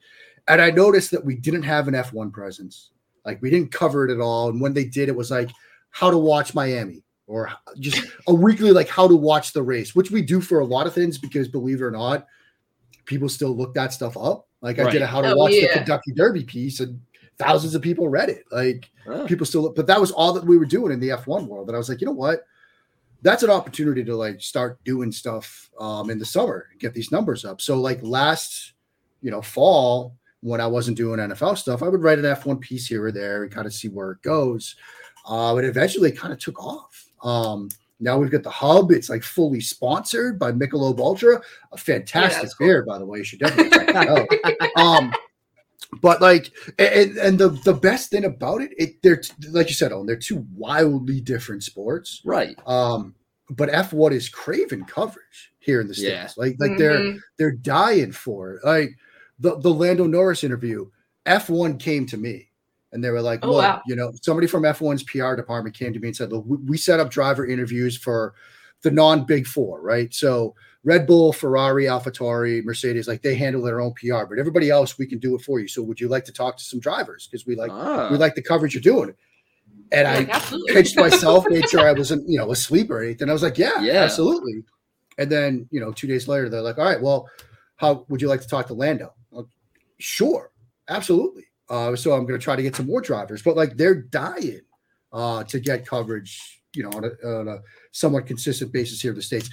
[0.46, 2.90] and i noticed that we didn't have an f1 presence
[3.24, 5.50] like we didn't cover it at all and when they did it was like
[5.96, 10.10] how to watch miami or just a weekly like how to watch the race which
[10.10, 12.26] we do for a lot of things because believe it or not
[13.04, 14.88] people still look that stuff up like right.
[14.88, 15.68] i did a how to oh, watch yeah.
[15.68, 17.00] the kentucky derby piece and
[17.38, 18.44] thousands of people read it.
[18.50, 19.26] Like oh.
[19.26, 21.68] people still, but that was all that we were doing in the F1 world.
[21.68, 22.44] And I was like, you know what?
[23.22, 27.10] That's an opportunity to like start doing stuff um, in the summer, and get these
[27.10, 27.60] numbers up.
[27.60, 28.74] So like last,
[29.22, 32.86] you know, fall when I wasn't doing NFL stuff, I would write an F1 piece
[32.86, 34.76] here or there and kind of see where it goes.
[35.26, 37.10] Uh, but eventually kind of took off.
[37.22, 37.68] Um,
[37.98, 38.92] now we've got the hub.
[38.92, 41.40] It's like fully sponsored by Michelob Ultra,
[41.72, 42.92] a fantastic yeah, beer, cool.
[42.92, 43.18] by the way.
[43.18, 44.28] You should definitely check it out.
[44.76, 45.12] Um,
[46.00, 49.92] but like and, and the the best thing about it it they're like you said
[49.92, 53.14] on they're two wildly different sports right um
[53.50, 56.42] but f1 is craving coverage here in the states yeah.
[56.42, 56.78] like like mm-hmm.
[56.78, 58.96] they're they're dying for it like
[59.38, 60.88] the the lando norris interview
[61.26, 62.48] f1 came to me
[62.96, 63.82] and they were like oh, look wow.
[63.86, 66.98] you know somebody from f1's pr department came to me and said look we set
[66.98, 68.34] up driver interviews for
[68.82, 70.54] the non big four right so
[70.86, 75.04] Red Bull, Ferrari, AlphaTauri, Mercedes, like they handle their own PR, but everybody else, we
[75.04, 75.66] can do it for you.
[75.66, 77.26] So would you like to talk to some drivers?
[77.26, 78.08] Because we like ah.
[78.08, 79.12] we like the coverage you're doing.
[79.90, 80.74] And I absolutely.
[80.74, 83.28] pitched myself, made sure I wasn't, you know, asleep or anything.
[83.28, 84.62] I was like, yeah, yeah, absolutely.
[85.18, 87.28] And then, you know, two days later, they're like, all right, well,
[87.76, 89.12] how would you like to talk to Lando?
[89.32, 89.46] Like,
[89.98, 90.52] sure,
[90.88, 91.46] absolutely.
[91.68, 94.60] Uh, so I'm going to try to get some more drivers, but like they're dying
[95.12, 97.58] uh, to get coverage, you know, on a, on a
[97.90, 99.50] somewhat consistent basis here in the States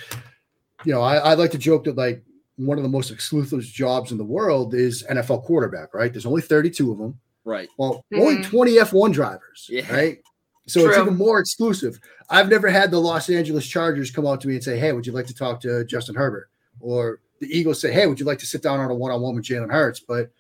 [0.86, 2.24] you know, I, I like to joke that like
[2.56, 6.12] one of the most exclusive jobs in the world is NFL quarterback, right?
[6.12, 7.20] There's only 32 of them.
[7.46, 7.70] Right.
[7.78, 8.22] Well, mm-hmm.
[8.22, 9.68] only 20 F1 drivers.
[9.70, 9.92] Yeah.
[9.94, 10.20] Right.
[10.68, 10.90] So True.
[10.90, 12.00] it's even more exclusive.
[12.30, 15.06] I've never had the Los Angeles Chargers come out to me and say, Hey, would
[15.06, 16.50] you like to talk to Justin Herbert?
[16.80, 19.22] Or the Eagles say, Hey, would you like to sit down on a one on
[19.22, 20.00] one with Jalen Hurts?
[20.00, 20.32] But,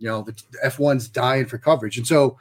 [0.00, 0.32] you know, the
[0.64, 1.98] F1's dying for coverage.
[1.98, 2.38] And so,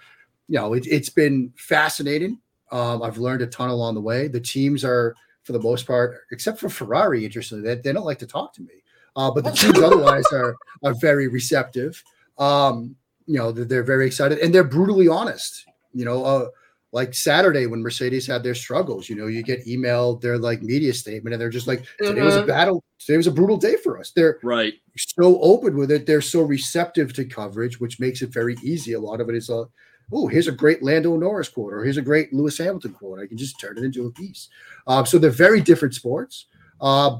[0.47, 2.39] you know, it, has been fascinating.
[2.71, 4.27] Um, I've learned a ton along the way.
[4.27, 8.19] The teams are, for the most part, except for Ferrari, interestingly, they, they don't like
[8.19, 8.83] to talk to me.
[9.15, 12.01] Uh, but the teams otherwise are are very receptive.
[12.37, 12.95] Um,
[13.25, 15.65] you know, they're, they're, very excited and they're brutally honest.
[15.93, 16.47] You know, uh,
[16.91, 20.93] like Saturday when Mercedes had their struggles, you know, you get emailed their like media
[20.93, 22.47] statement and they're just like, today was a mm-hmm.
[22.47, 22.83] battle.
[22.97, 24.11] Today was a brutal day for us.
[24.11, 26.05] They're right so open with it.
[26.05, 28.93] They're so receptive to coverage, which makes it very easy.
[28.93, 29.65] A lot of it is a
[30.11, 33.19] oh, here's a great Lando Norris quote, or here's a great Lewis Hamilton quote.
[33.19, 34.49] I can just turn it into a piece.
[34.87, 36.47] Um, so they're very different sports.
[36.81, 37.19] Uh,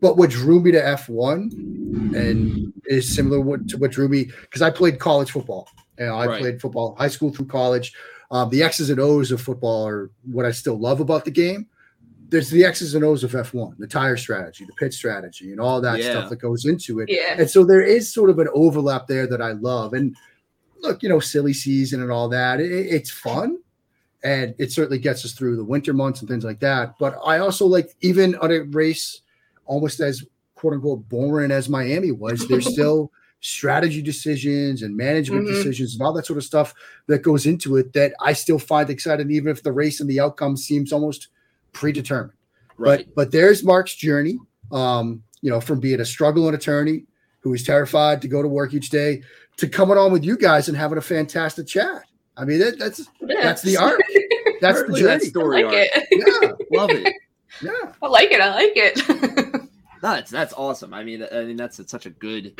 [0.00, 1.52] but what drew me to F1
[2.16, 5.68] and is similar to what drew me because I played college football.
[5.98, 6.40] You know, I Right.
[6.40, 7.92] played football high school through college.
[8.30, 11.66] Um, the X's and O's of football are what I still love about the game.
[12.28, 15.80] There's the X's and O's of F1, the tire strategy, the pit strategy, and all
[15.80, 16.10] that Yeah.
[16.12, 17.08] stuff that goes into it.
[17.10, 17.34] Yeah.
[17.38, 19.94] And so there is sort of an overlap there that I love.
[19.94, 20.14] And
[20.80, 23.58] look, you know, silly season and all that, it, it's fun.
[24.22, 26.94] And it certainly gets us through the winter months and things like that.
[27.00, 29.22] But I also like, even on a race
[29.64, 30.24] almost as
[30.54, 33.10] quote unquote boring as Miami was, there's still
[33.40, 35.54] strategy decisions and management Mhm.
[35.54, 36.74] decisions and all that sort of stuff
[37.06, 40.20] that goes into it that I still find exciting, even if the race and the
[40.20, 41.28] outcome seems almost
[41.72, 42.32] predetermined.
[42.76, 43.06] Right.
[43.06, 44.38] But but there's Mark's journey.
[44.72, 47.04] Um, you know, from being a struggling attorney
[47.40, 49.22] who was terrified to go to work each day
[49.56, 52.02] to coming on with you guys and having a fantastic chat.
[52.36, 54.00] I mean, that, that's that's the arc.
[54.60, 55.24] That's the Certainly that journey.
[55.24, 55.88] I story like arc.
[55.92, 56.08] it.
[56.12, 57.14] Yeah, Love it.
[57.62, 57.92] yeah.
[58.02, 58.40] I like it.
[58.40, 59.08] I like it.
[59.08, 59.68] No,
[60.02, 60.92] that's that's awesome.
[60.94, 62.54] I mean, I mean that's such a good,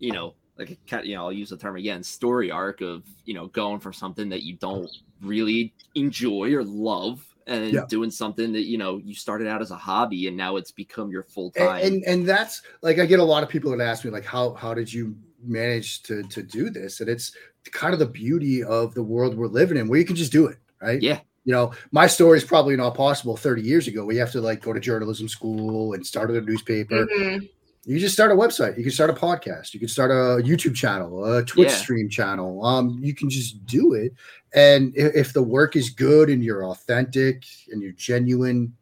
[0.00, 0.76] you know, like.
[1.04, 4.28] You know, I'll use the term again, story arc of you know going from something
[4.30, 4.90] that you don't
[5.22, 7.86] really enjoy or love, and Yeah.
[7.88, 11.10] doing something that you know you started out as a hobby and now it's become
[11.10, 11.80] your full time.
[11.82, 14.54] and and that's like I get a lot of people that ask me like how
[14.54, 17.00] how did you manage to to do this?
[17.00, 17.32] And it's
[17.72, 20.46] kind of the beauty of the world we're living in where you can just do
[20.46, 21.00] it, right?
[21.02, 21.20] Yeah.
[21.44, 24.04] You know, my story is probably not possible 30 years ago.
[24.04, 27.06] We have to like go to journalism school and start a newspaper.
[27.06, 27.48] Mhm.
[27.84, 28.76] You can just start a website.
[28.76, 29.72] You can start a podcast.
[29.72, 31.74] You can start a YouTube channel, a Twitch Yeah.
[31.74, 32.64] stream channel.
[32.64, 34.12] Um, you can just do it.
[34.52, 38.74] And if, if the work is good and you're authentic and you're genuine,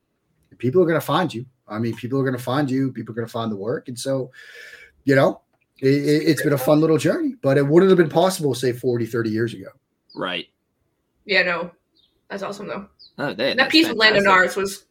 [0.59, 1.47] people are going to find you.
[1.69, 2.91] I mean, people are going to find you.
[2.93, 3.87] People are going to find the work.
[3.89, 4.33] And so,
[5.05, 5.43] you know,
[5.81, 8.73] it, it, it's been a fun little journey, but it wouldn't have been possible, say,
[8.73, 9.69] 40, 30 years ago.
[10.17, 10.47] right.
[11.25, 11.71] Yeah, no,
[12.31, 12.89] that's awesome though.
[13.19, 14.25] Oh, that that's piece with Lando fantastic.
[14.35, 14.85] Norris was wa-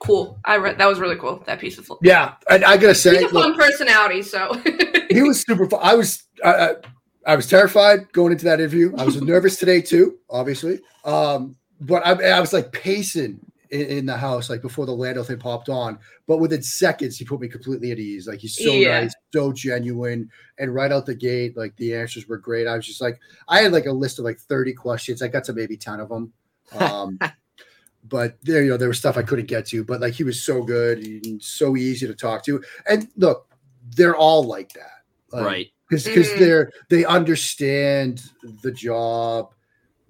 [0.00, 0.38] cool.
[0.44, 1.42] I read that was really cool.
[1.46, 2.34] That piece of Yeah.
[2.48, 4.22] And I got to say, he's a look, fun personality.
[4.22, 4.52] So
[5.10, 5.80] he was super fun.
[5.82, 6.74] I was I, I,
[7.26, 8.94] I was terrified going into that interview.
[8.96, 10.80] I was nervous today too, obviously.
[11.04, 13.40] Um, but I, I was like pacing
[13.70, 15.98] in, in the house like before the Lando thing popped on.
[16.26, 18.26] But within seconds, he put me completely at ease.
[18.26, 19.00] Like he's so Yeah.
[19.00, 22.66] nice, so genuine, and right out the gate, like the answers were great.
[22.66, 25.22] I was just like, I had like a list of like thirty questions.
[25.22, 26.32] I got to maybe ten of them.
[26.78, 27.18] Um,
[28.08, 29.84] but there, you know, there was stuff I couldn't get to.
[29.84, 32.62] But like he was so good and so easy to talk to.
[32.88, 33.48] And look,
[33.96, 35.02] they're all like that,
[35.32, 35.66] Like, right.
[35.88, 36.38] because because Mhm.
[36.38, 38.22] they're they understand
[38.62, 39.52] the job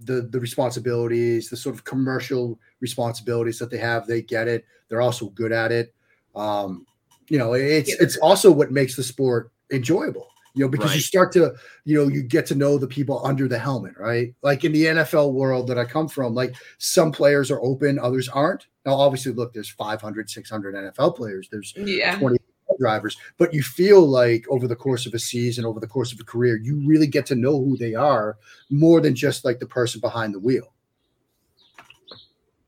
[0.05, 5.01] the the responsibilities the sort of commercial responsibilities that they have they get it they're
[5.01, 5.95] also good at it
[6.35, 6.85] um
[7.31, 7.95] you know it's Yeah.
[8.01, 11.55] it's also what makes the sport enjoyable you know because you start to
[11.85, 14.85] you know you get to know the people under the helmet right like in the
[14.87, 19.33] nfl world that i come from like some players are open others aren't now obviously
[19.33, 22.39] look there's 500 600 nfl players there's yeah, 20
[22.79, 26.21] drivers, but you feel like over the course of a season, over the course of
[26.21, 28.37] a career, you really get to know who they are
[28.71, 30.73] more than just like the person behind the wheel.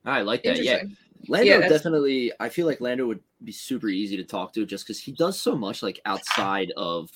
[0.04, 0.56] I like that.
[0.56, 0.74] Yeah.
[0.74, 0.96] interesting.
[1.28, 2.32] Lando Yeah, definitely.
[2.40, 5.38] I feel like Lando would be super easy to talk to just because he does
[5.38, 7.10] so much like outside of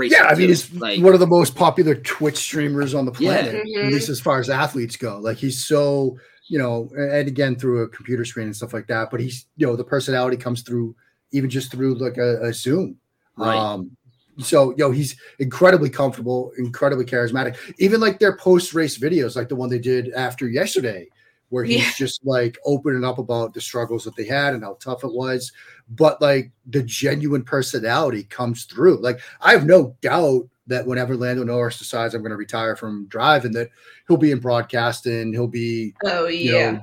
[0.00, 0.18] racing.
[0.18, 0.46] Yeah, I mean, too.
[0.48, 3.42] he's like one of the most popular Twitch streamers on the Yeah.
[3.42, 3.86] planet, Mhm.
[3.86, 5.18] at least as far as athletes go.
[5.18, 9.10] Like he's so, you know, and again through a computer screen and stuff like that.
[9.10, 10.96] But he's, you know, the personality comes through
[11.32, 12.96] even just through like a, a Zoom.
[13.36, 13.56] Right.
[13.56, 13.96] Um,
[14.40, 17.56] so, yo, he's incredibly comfortable, incredibly charismatic.
[17.78, 21.06] Even like their post race videos, like the one they did after yesterday,
[21.50, 21.92] where he's Yeah.
[21.96, 25.52] just like opening up about the struggles that they had and how tough it was.
[25.88, 29.00] But like the genuine personality comes through.
[29.02, 33.06] Like, I have no doubt that whenever Lando Norris decides I'm going to retire from
[33.08, 33.68] driving, that
[34.06, 36.82] he'll be in broadcasting, he'll be Oh yeah.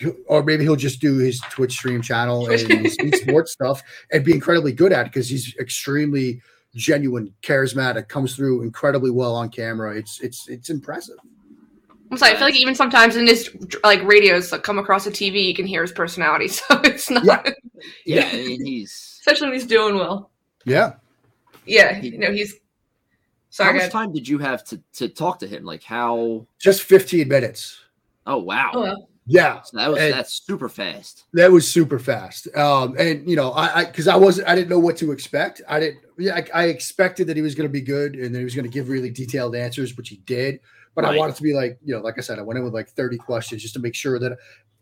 [0.00, 3.82] know, or maybe he'll just do his Twitch stream channel and sports stuff
[4.12, 6.40] and be incredibly good at it because he's extremely
[6.76, 9.96] genuine, charismatic, comes through incredibly well on camera.
[9.96, 11.16] It's it's it's impressive.
[12.10, 12.32] I'm sorry.
[12.32, 13.50] I feel like even sometimes in his
[13.84, 16.48] like radios that come across the TV, you can hear his personality.
[16.68, 17.52] So it's not, Yeah.
[18.06, 19.18] yeah, I mean, he's.
[19.20, 20.30] especially when he's doing well.
[20.64, 20.94] Yeah.
[21.66, 22.54] Yeah, you know he's.
[23.50, 23.92] Sorry, how much guys.
[23.92, 25.64] time did you have to to talk to him?
[25.64, 26.46] Like how?
[26.58, 27.78] Just 15 minutes.
[28.26, 29.08] Oh wow, Oh, well.
[29.26, 29.60] Yeah.
[29.62, 31.24] so that was and- that's super fast.
[31.34, 32.48] That was super fast.
[32.56, 35.60] Um, and you know, I because I, wasn't I didn't know what to expect.
[35.68, 38.44] I didn't yeah, I, I expected that he was gonna be good and that he
[38.44, 40.60] was gonna give really detailed answers, which he did.
[40.98, 41.18] But I Right.
[41.20, 43.18] wanted to be like, you know, like I said, I went in with like 30
[43.18, 44.36] questions just to make sure that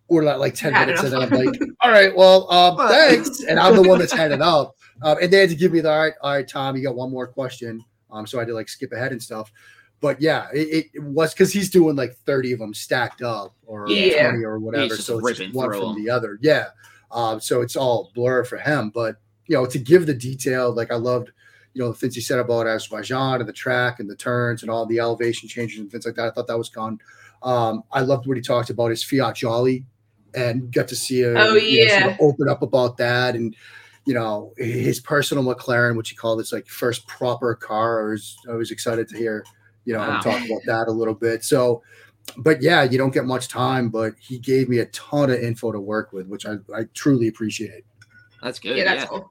[0.08, 3.42] we're not like 10 Had minutes, and then I'm like, all right, well, um, thanks.
[3.48, 4.74] And I'm the one that's headed up.
[5.02, 6.94] Um, and they had to give me the all right, all right, Tom, you got
[6.96, 7.84] one more question.
[8.10, 9.52] Um, so I had to like skip ahead and stuff.
[10.00, 13.86] but yeah, it, it was because he's doing like 30 of them stacked up or
[13.90, 14.30] Yeah.
[14.30, 14.96] 20 or whatever.
[14.96, 16.02] So it's just one from from 'em.
[16.02, 16.38] the other.
[16.40, 16.68] Yeah.
[17.10, 18.88] Um, so it's all blur for him.
[18.88, 19.16] But
[19.48, 21.30] you know, to give the detail, like I loved,
[21.76, 24.70] you know, the things he said about Azerbaijan and the track and the turns and
[24.70, 26.26] all the elevation changes and things like that.
[26.28, 26.98] I thought that was gone.
[27.42, 29.84] Um, I loved what he talked about his Fiat Jolly
[30.34, 33.54] and got to see him Oh, you know, sort of open up about that and
[34.06, 38.06] you know his personal McLaren, which he called his like first proper car.
[38.08, 39.44] I was I was excited to hear
[39.84, 40.14] you know Wow.
[40.14, 41.44] him talk about that a little bit.
[41.44, 41.82] So,
[42.38, 45.72] but yeah, you don't get much time, but he gave me a ton of info
[45.72, 47.84] to work with, which I, I truly appreciate.
[48.42, 48.78] That's good.
[48.78, 49.06] Yeah, Yeah.
[49.06, 49.30] cool.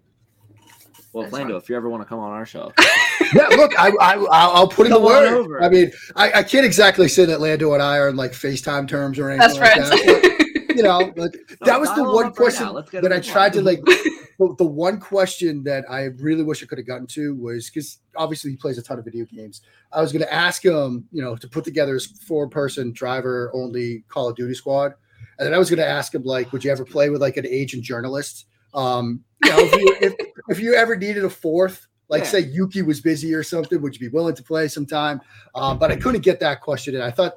[1.16, 2.74] Well, that's Lando, if you ever want to come on our show,
[3.34, 5.34] yeah, look, I, I I'll, I'll put in the Come on word.
[5.34, 5.64] over.
[5.64, 8.86] I mean, I, I can't exactly say that Lando and I are in like FaceTime
[8.86, 9.90] terms or anything Best like friends.
[9.92, 10.66] that.
[10.68, 12.74] but, you know, like, that was the one up right question now.
[12.74, 13.22] Let's get that I on.
[13.22, 13.80] tried to like.
[13.86, 18.00] the, the one question that I really wish I could have gotten to was because
[18.18, 19.62] obviously he plays a ton of video games.
[19.94, 24.28] I was going to ask him, you know, to put together his four-person driver-only Call
[24.28, 24.96] of Duty squad,
[25.40, 27.38] and then I was going to ask him, like, would you ever play with like
[27.38, 28.48] an agent journalist?
[28.76, 30.14] Um, you know, if you, if,
[30.50, 32.30] if you ever needed a fourth, like Yeah.
[32.30, 35.22] say Yuki was busy or something, would you be willing to play sometime?
[35.56, 37.02] Um, but I couldn't get that question in.
[37.02, 37.36] I thought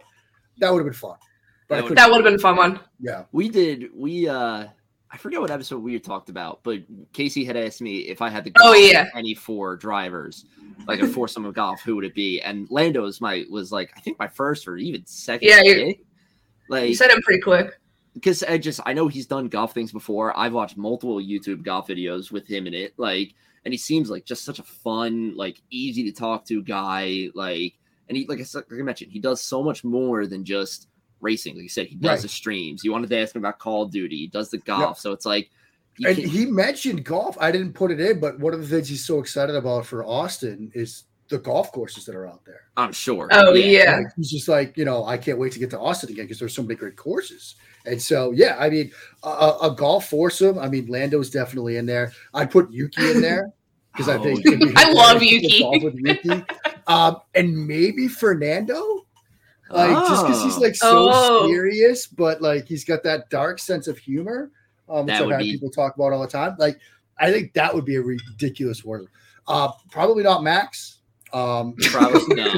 [0.59, 1.17] that would have been fun.
[1.69, 2.81] But That that would have been a fun one.
[3.01, 3.25] yeah.
[3.33, 3.87] we did.
[3.95, 4.67] We uh,
[5.11, 6.81] I forget what episode we had talked about, but
[7.15, 8.51] Casey had asked me if I had to.
[8.61, 9.07] Oh, golf yeah.
[9.15, 10.45] Any four drivers,
[10.87, 12.41] like a foursome of golf, who would it be?
[12.43, 15.49] And Lando's my was like I think my first or even second.
[15.49, 16.05] Yeah, you- pick.
[16.71, 17.79] Like You said him pretty quick.
[18.21, 20.37] Because I just I know he's done golf things before.
[20.39, 24.25] I've watched multiple YouTube golf videos with him in it, like, and he seems like
[24.25, 27.29] just such a fun, like, easy to talk to guy.
[27.35, 27.75] Like,
[28.09, 30.89] and he like I said, like I mentioned, he does so much more than just
[31.21, 31.55] racing.
[31.55, 32.23] Like you said, he does Right.
[32.23, 32.85] the streams.
[32.85, 34.17] You wanted to ask him about Call of Duty.
[34.17, 34.99] He does the golf.
[35.01, 35.51] So it's like,
[35.97, 37.37] you And can- he mentioned golf.
[37.41, 40.05] I didn't put it in, but one of the things he's so excited about for
[40.05, 42.63] Austin is the golf courses that are out there.
[42.77, 43.29] I'm sure.
[43.33, 43.97] Oh yeah.
[43.97, 46.39] Like, he's just like, you know, I can't wait to get to Austin again because
[46.39, 47.57] there's so many great courses.
[47.89, 48.91] And so, yeah, I mean,
[49.23, 50.59] a, a golf foursome.
[50.59, 52.13] I mean, Lando's definitely in there.
[52.35, 53.51] I'd put Yuki in there
[53.93, 55.65] because I Oh, think it'd be I love Yuki.
[55.83, 56.45] with Yuki.
[56.87, 59.05] Um, and maybe Fernando,
[59.71, 60.61] like just because he's Oh.
[60.61, 61.49] like so Oh.
[61.49, 64.51] serious, but like he's got that dark sense of humor,
[64.89, 66.57] um, which That I've had be- people talk about all the time.
[66.59, 66.79] Like,
[67.19, 69.07] I think that would be a ridiculous word.
[69.47, 70.99] Uh, probably not Max.
[71.33, 72.55] Um, Probably no.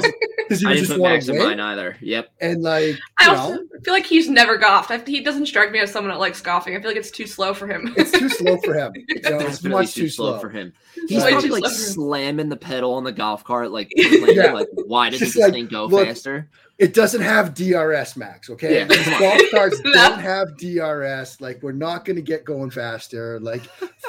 [0.50, 1.42] Because he I would didn't just want to win.
[1.42, 1.96] mine either.
[2.00, 2.32] Yep.
[2.40, 4.90] And like, I you also know, feel like he's never golfed.
[4.90, 6.74] I, he doesn't strike me as someone that likes golfing.
[6.76, 7.94] I feel like it's too slow for him.
[7.96, 8.92] it's too slow for him.
[9.08, 10.40] You know, it's much too slow.
[10.40, 10.72] for him.
[11.06, 11.92] He's way probably like slow for him.
[11.92, 14.52] slamming the pedal on the golf cart, like, Yeah.
[14.52, 16.50] like why doesn't Just this like, thing go look, faster?
[16.78, 18.48] It doesn't have DRS, Max.
[18.50, 19.92] Okay, Yeah, these golf carts No.
[19.92, 21.40] don't have DRS.
[21.40, 23.38] Like, we're not going to get going faster.
[23.38, 23.62] Like,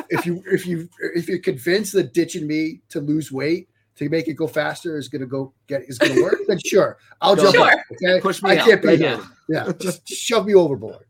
[0.09, 3.67] if you if you if you're convinced that ditching me to lose weight
[4.05, 6.59] to make it go faster is going to go get is going to work, then
[6.65, 7.55] sure, I'll jump.
[7.55, 7.65] Sure.
[7.65, 9.17] on it, okay, Push me I out can't be right here.
[9.17, 9.23] now.
[9.49, 11.05] Yeah, just shove me overboard.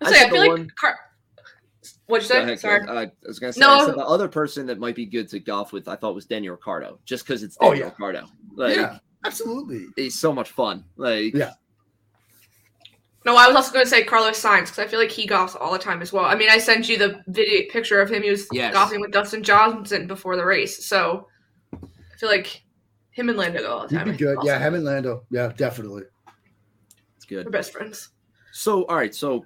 [0.00, 0.98] I, say, I feel like one- Car-
[2.06, 2.42] what'd you say?
[2.42, 2.86] ahead, Sorry.
[2.86, 3.84] Uh, I was gonna say No.
[3.86, 6.54] Said the other person that might be good to golf with, I thought was Daniel
[6.54, 7.90] Ricciardo, just because it's Oh, Daniel yeah.
[8.06, 8.26] Ricciardo.
[8.54, 9.86] Like yeah, absolutely.
[9.96, 10.84] he's so much fun.
[10.96, 11.52] Like Yeah.
[13.24, 15.54] No, I was also going to say Carlos Sainz because I feel like he golfs
[15.60, 16.24] all the time as well.
[16.24, 18.22] I mean, I sent you the video picture of him.
[18.22, 18.72] He was Yes.
[18.72, 21.37] golfing with Dustin Johnson before the race, so I
[22.18, 22.62] feel like
[23.10, 24.10] him and Lando go all the He'd time.
[24.12, 24.36] be good.
[24.36, 24.48] also.
[24.48, 25.24] Yeah, him and Lando.
[25.30, 26.04] Yeah, definitely.
[27.16, 27.46] it's good.
[27.46, 28.10] We're best friends.
[28.52, 29.44] So all right, so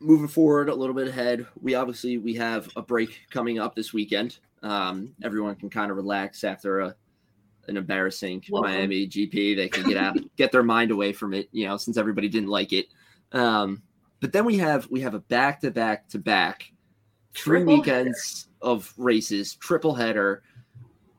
[0.00, 3.92] moving forward a little bit ahead, we obviously we have a break coming up this
[3.92, 4.38] weekend.
[4.62, 6.94] Um, everyone can kind of relax after a
[7.66, 8.72] an embarrassing Welcome.
[8.72, 9.56] Miami GP.
[9.56, 12.50] They can get out, get their mind away from it, you know, since everybody didn't
[12.50, 12.88] like it.
[13.32, 13.82] Um,
[14.20, 16.70] but then we have we have a back to back to back
[17.34, 20.42] three Triple weekends of races, triple header.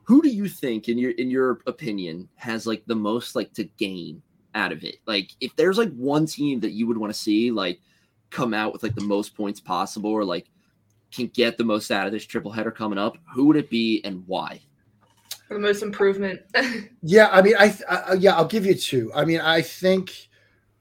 [0.05, 3.65] Who do you think, in your in your opinion, has like the most like to
[3.77, 4.21] gain
[4.53, 4.97] out of it?
[5.05, 7.79] Like, if there's like one team that you would want to see like
[8.29, 10.47] come out with like the most points possible, or like
[11.11, 14.01] can get the most out of this triple header coming up, who would it be
[14.03, 14.61] and why?
[15.47, 16.41] For the most improvement.
[17.07, 19.11] Yeah, I mean, I, I yeah, I'll give you two.
[19.13, 20.11] I mean, I think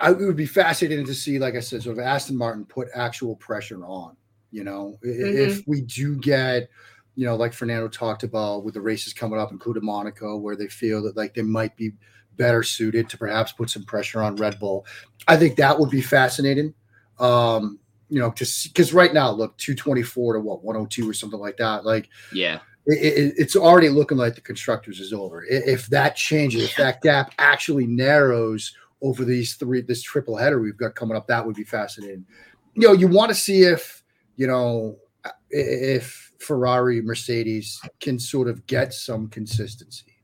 [0.00, 2.88] I it would be fascinating to see, like I said, sort of Aston Martin put
[2.94, 4.16] actual pressure on.
[4.50, 5.70] You know, I- if mm-hmm.
[5.70, 6.70] we do get,
[7.16, 10.68] you know, like Fernando talked about with the races coming up, including Monaco, where they
[10.68, 11.92] feel that like they might be
[12.36, 14.84] better suited to perhaps put some pressure on Red Bull.
[15.28, 16.74] I think that would be fascinating.
[17.18, 20.90] Um, you know, to because right now, look, two twenty four to what one hundred
[20.90, 21.84] two or something like that.
[21.84, 25.44] Like Yeah, it, it, it's already looking like the constructors is over.
[25.48, 30.76] If that changes, if that gap actually narrows over these three, this triple header we've
[30.76, 32.26] got coming up, that would be fascinating.
[32.74, 34.02] You know, you want to see if
[34.36, 34.98] you know
[35.50, 40.14] if Ferrari, Mercedes can sort of get some consistency.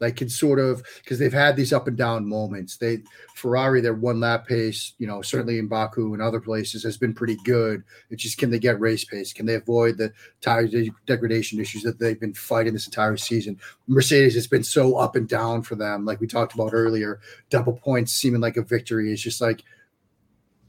[0.00, 2.76] like can sort of because they've had these up and down moments.
[2.76, 2.98] They
[3.34, 7.14] Ferrari, their one lap pace, you know, certainly in Baku and other places has been
[7.14, 7.82] pretty good.
[8.10, 9.32] It's just can they get race pace?
[9.32, 13.58] Can they avoid the tire de- degradation issues that they've been fighting this entire season?
[13.86, 17.20] Mercedes has been so up and down for them, like we talked about earlier.
[17.50, 19.64] Double points seeming like a victory is just like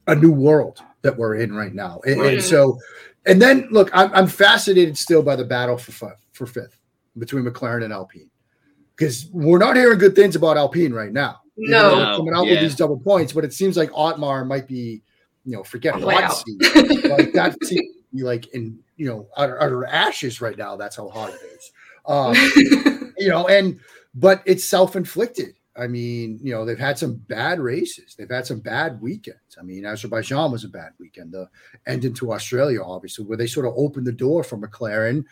[0.08, 2.80] a new world that we're in right now, and, and so.
[3.26, 6.80] And then look, I'm, I'm fascinated still by the battle for fifth, for fifth
[7.18, 8.30] between McLaren and Alpine
[8.96, 11.40] because we're not hearing good things about Alpine right now.
[11.58, 12.18] Even No.
[12.18, 15.02] coming out with these double points, but it seems like Otmar might be,
[15.46, 17.10] you know, forget On the hot seat.
[17.10, 20.76] like that seems to be like in you know utter, utter ashes right now.
[20.76, 21.72] That's how hot it is.
[22.06, 22.34] Um,
[23.18, 23.80] you know, and
[24.16, 25.56] but it's self-inflicted.
[25.80, 28.16] I mean, you know, they've had some bad races.
[28.18, 29.58] They've had some bad weekends.
[29.60, 31.34] I mean, Azerbaijan was a bad weekend.
[31.34, 31.46] Uh,
[31.86, 35.24] the end into Australia, obviously, where they sort of opened the door for McLaren.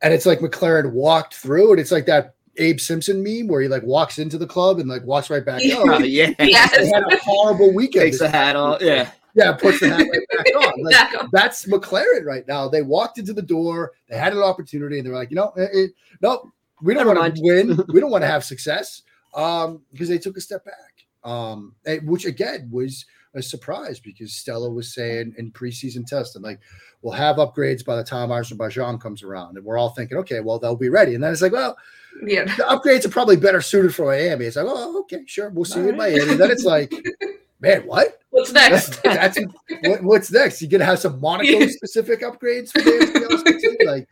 [0.00, 3.68] And it's like McLaren walked through, and it's like that Abe Simpson meme where he
[3.68, 6.08] like walks into the club and like walks right back out.
[6.08, 6.32] yeah.
[6.38, 8.04] They had a horrible weekend.
[8.06, 8.80] Takes the hat off.
[8.80, 9.10] Yeah.
[9.34, 10.82] Yeah, puts the hat right back on.
[10.82, 11.28] Like, Exactly.
[11.32, 12.68] that's McLaren right now.
[12.68, 15.52] They walked into the door, they had an opportunity, and they were like, you know,
[15.56, 15.90] it, it,
[16.20, 16.50] no,
[16.82, 17.78] we don't want to win.
[17.92, 19.02] we don't want to have success
[19.34, 23.04] um, because they took a step back, um, and- which again was
[23.34, 26.60] a surprise because Stella was saying in preseason testing, like,
[27.02, 29.56] we'll have upgrades by the time Azerbaijan comes around.
[29.56, 31.14] And we're all thinking, okay, well, they'll be ready.
[31.14, 31.76] And then it's like, well,
[32.24, 32.44] Yeah.
[32.44, 34.46] the upgrades are probably better suited for Miami.
[34.46, 36.34] It's like, oh, okay, sure, we'll see you in Miami.
[36.36, 36.92] then it's like,
[37.60, 38.18] man, what?
[38.30, 39.02] What's next?
[39.04, 39.38] that's
[39.82, 40.62] what, what's next.
[40.62, 44.08] You're gonna have some Monaco specific upgrades for the like,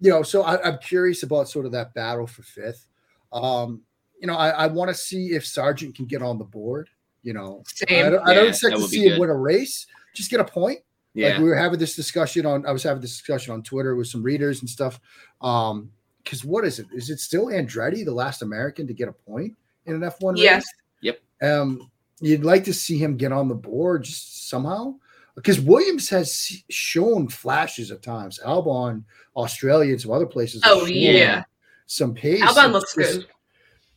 [0.00, 0.22] you know.
[0.22, 2.86] So I, I'm curious about sort of that battle for fifth.
[3.32, 3.82] Um,
[4.20, 6.88] you know, I, I want to see if Sargeant can get on the board.
[7.22, 8.06] You know, Same.
[8.06, 9.86] I don't, I don't expect to see him win a race.
[10.14, 10.78] Just get a point.
[11.14, 11.38] Like Yeah.
[11.40, 12.64] we were having this discussion on.
[12.64, 15.00] I was having this discussion on Twitter with some readers and stuff.
[15.40, 15.90] Um,
[16.22, 16.86] because what is it?
[16.92, 19.56] Is it still Andretti, the last American to get a point
[19.86, 20.42] in an F1 race?
[20.42, 20.64] Yes.
[21.00, 21.20] Yep.
[21.42, 21.90] Um,
[22.20, 24.94] you'd like to see him get on the board just somehow
[25.36, 28.40] because Williams has shown flashes at times.
[28.44, 29.04] Albon,
[29.36, 30.60] Australia, and some other places.
[30.64, 31.44] Oh yeah.
[31.86, 32.42] some pace.
[32.42, 33.26] Albon looks good.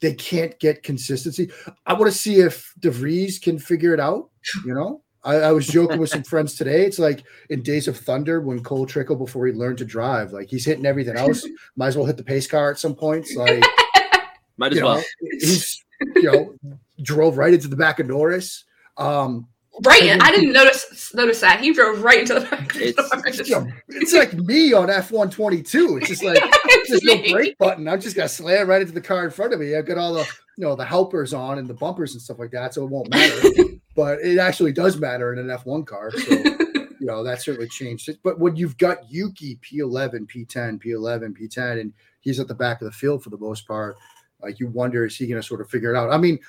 [0.01, 1.51] They can't get consistency.
[1.85, 4.29] I want to see if De Vries can figure it out.
[4.65, 6.85] You know, I, I was joking with some friends today.
[6.85, 10.33] It's like in Days of Thunder when Cole Trickle before he learned to drive.
[10.33, 11.47] Like he's hitting everything else.
[11.75, 13.35] Might as well hit the pace car at some points.
[13.35, 13.63] Like
[14.57, 14.97] Might as you well.
[14.97, 15.03] know,
[15.39, 15.83] he's
[16.15, 16.55] you know
[17.03, 18.65] drove right into the back of Norris.
[18.97, 19.47] Um,
[19.85, 20.03] Right.
[20.03, 22.73] in- I didn't notice notice that he drove right into the back.
[22.73, 23.21] of the It's- door.
[23.25, 25.97] it's, you know, it's like me on F one twenty two.
[25.97, 26.43] It's just like
[26.91, 27.87] there's no brake button.
[27.87, 29.75] I'm just gonna slam right into the car in front of me.
[29.75, 30.27] I've got all the
[30.57, 33.09] you know the helpers on and the bumpers and stuff like that, so it won't
[33.09, 33.49] matter.
[33.95, 36.11] but it actually does matter in an F one car.
[36.11, 38.19] So you know that certainly changed it.
[38.23, 42.85] But when you've got Yuki P11, P10, P11, P10, and he's at the back of
[42.85, 43.95] the field for the most part,
[44.41, 46.11] like you wonder is he to sort of figure it out?
[46.11, 46.39] I mean,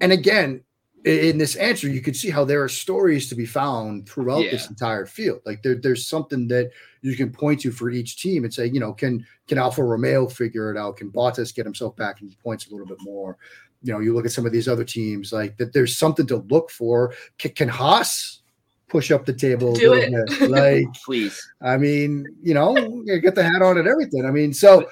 [0.00, 0.62] and again.
[1.02, 4.68] In this answer, you could see how there are stories to be found throughout this
[4.68, 5.40] entire field.
[5.46, 6.72] Like there, there's something that
[7.02, 10.26] you can point to for each team and say, you know, can can Alfa Romeo
[10.28, 10.96] figure it out?
[10.96, 13.36] Can Bottas get himself back in points a little bit more?
[13.82, 15.72] You know, you look at some of these other teams, like that.
[15.72, 17.14] There's something to look for.
[17.38, 18.40] Can, can Haas
[18.88, 20.38] push up the table a Do little it.
[20.38, 20.50] bit?
[20.50, 21.40] Like, Please.
[21.62, 22.76] I mean, you know,
[23.06, 24.26] you get the hat on and everything.
[24.26, 24.86] I mean, so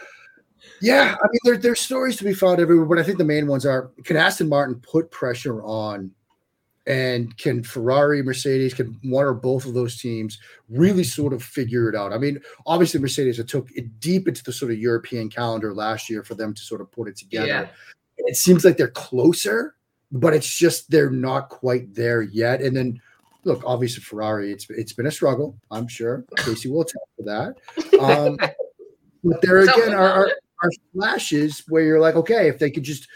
[0.80, 3.46] yeah, I mean, there, there's stories to be found everywhere, but I think the main
[3.46, 6.10] ones are can Aston Martin put pressure on,
[6.88, 10.38] and can Ferrari, Mercedes, can one or both of those teams
[10.70, 12.14] really sort of figure it out?
[12.14, 16.08] I mean, obviously, Mercedes it took it deep into the sort of European calendar last
[16.08, 17.46] year for them to sort of put it together.
[17.46, 17.66] Yeah.
[18.16, 19.74] It seems like they're closer,
[20.10, 22.62] but it's just they're not quite there yet.
[22.62, 22.98] And then
[23.44, 25.58] look, obviously Ferrari, it's it's been a struggle.
[25.70, 28.00] I'm sure Casey will tell for that.
[28.00, 28.38] Um,
[29.24, 30.30] but there again are, are
[30.62, 33.08] are flashes where you're like, okay, if they could just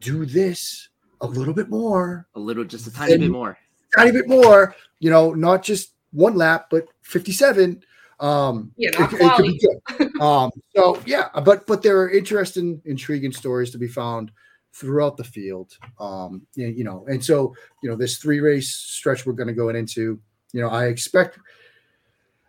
[0.00, 0.88] do this
[1.20, 3.58] a little bit more, A little, just a tiny bit more.
[3.96, 7.82] tiny bit more, you know, not just one lap, but 57.
[8.20, 9.58] Um, Yeah, it, it could be
[9.98, 10.20] good.
[10.20, 14.30] Um, so yeah, but but there are interesting, intriguing stories to be found
[14.72, 15.72] throughout the field.
[16.00, 19.52] Um, you, you know, and so you know, this three race stretch we're going to
[19.54, 20.18] go into.
[20.52, 21.38] You know, I expect.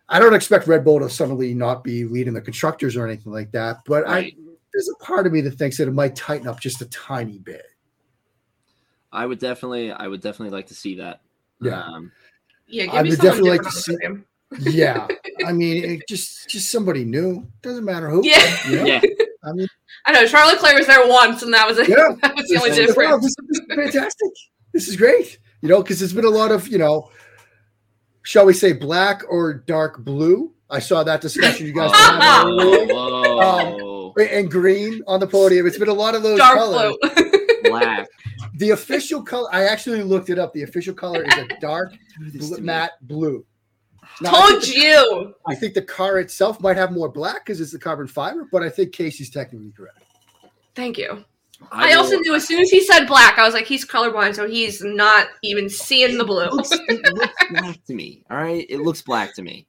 [0.08, 3.52] I don't expect Red Bull to suddenly not be leading the constructors or anything like
[3.52, 4.34] that, but Right.
[4.34, 4.42] I
[4.72, 7.38] there's a part of me that thinks that it might tighten up just a tiny
[7.38, 7.66] bit.
[9.12, 11.20] I would definitely, I would definitely like to see that.
[11.60, 11.82] Yeah.
[11.82, 12.12] Um,
[12.66, 14.24] Yeah, give I me would definitely like to on the podium.
[14.60, 15.08] Yeah,
[15.46, 17.46] I mean, it just just somebody new.
[17.62, 18.24] Doesn't matter who.
[18.26, 18.68] Yeah.
[18.68, 18.84] you know?
[18.84, 19.00] yeah.
[19.44, 19.68] I mean,
[20.06, 21.88] I know Charles Leclerc was there once, and that was it.
[21.88, 22.14] Yeah.
[22.22, 23.22] that was the only It's wow, difference.
[23.24, 24.28] this, this is fantastic.
[24.74, 25.38] This is great.
[25.62, 27.10] You know, because there's been a lot of, you know,
[28.22, 30.52] shall we say black or dark blue.
[30.70, 32.94] I saw that discussion you guys were having Oh, earlier.
[32.94, 34.14] whoa.
[34.20, 35.66] and green on the podium.
[35.66, 36.96] It's been a lot of those Dark colors.
[37.00, 37.30] blue.
[37.70, 38.06] Black.
[38.58, 40.52] The official color, I actually looked it up.
[40.52, 41.92] The official color is a dark
[42.32, 43.44] Do bl- matte blue.
[44.20, 45.34] Now, I Told think the- you.
[45.46, 48.62] I think the car itself might have more black because it's the carbon fiber, but
[48.62, 50.02] I think Casey's technically correct.
[50.74, 51.24] Thank you.
[51.72, 54.34] I, will- also knew as soon as he said black, I was like, he's colorblind,
[54.34, 56.46] so he's not even seeing the It blue.
[56.50, 58.24] looks, it looks black to me.
[58.30, 59.66] All right, it looks black to me.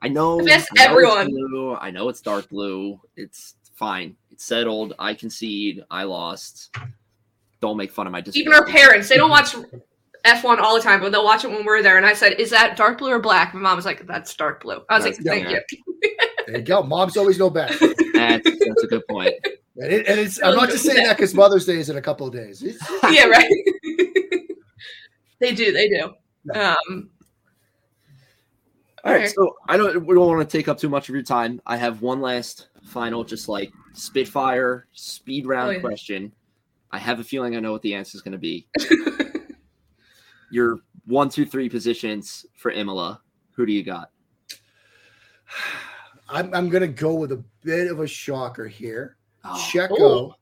[0.00, 0.42] I know.
[0.44, 1.26] That's I know it's everyone.
[1.28, 1.74] blue.
[1.76, 3.00] I know it's dark blue.
[3.16, 4.16] It's fine.
[4.30, 4.94] It's settled.
[4.98, 5.82] I concede.
[5.90, 6.74] I lost.
[7.62, 8.60] Don't make fun of my Even disability.
[8.60, 9.54] our parents, they don't watch
[10.26, 11.96] F1 all the time, but they'll watch it when we're there.
[11.96, 13.54] And I said, Is that dark blue or black?
[13.54, 14.82] My mom was like, That's dark blue.
[14.90, 15.60] I was like, That's- Thank yeah.
[15.70, 16.16] you.
[16.48, 16.82] There you go.
[16.82, 17.78] Moms always know best.
[17.78, 19.32] That's, that's a good point.
[19.76, 22.02] And, it, and it's I'm not just saying that because Mother's Day is in a
[22.02, 22.60] couple of days.
[23.08, 23.48] Yeah, right.
[25.38, 25.72] they do.
[25.72, 26.12] They do.
[26.52, 27.10] Um,
[29.04, 29.26] All right, Okay.
[29.28, 30.04] so I don't.
[30.04, 31.60] We don't want to take up too much of your time.
[31.64, 35.80] I have one last final, just like Spitfire speed round Oh, yeah.
[35.80, 36.32] question.
[36.92, 38.66] I have a feeling I know what the answer is going to be.
[40.50, 43.20] Your one, two, three positions for Imola.
[43.52, 44.10] Who do you got?
[46.28, 49.16] I'm, I'm going to go with a bit of a shocker here.
[49.44, 50.34] Oh, Checo, Ooh.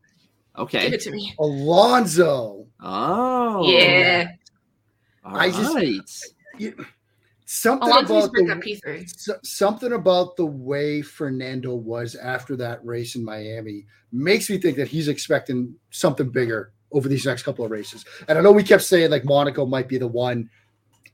[0.83, 1.35] Give it to me.
[1.39, 2.67] Alonso.
[2.81, 4.29] Oh, Yeah.
[5.25, 6.81] All I just- right.
[7.53, 9.45] Something Alonso needs to about the P3.
[9.45, 14.87] something about the way Fernando was after that race in Miami makes me think that
[14.87, 18.05] he's expecting something bigger over these next couple of races.
[18.29, 20.49] And I know we kept saying like Monaco might be the one.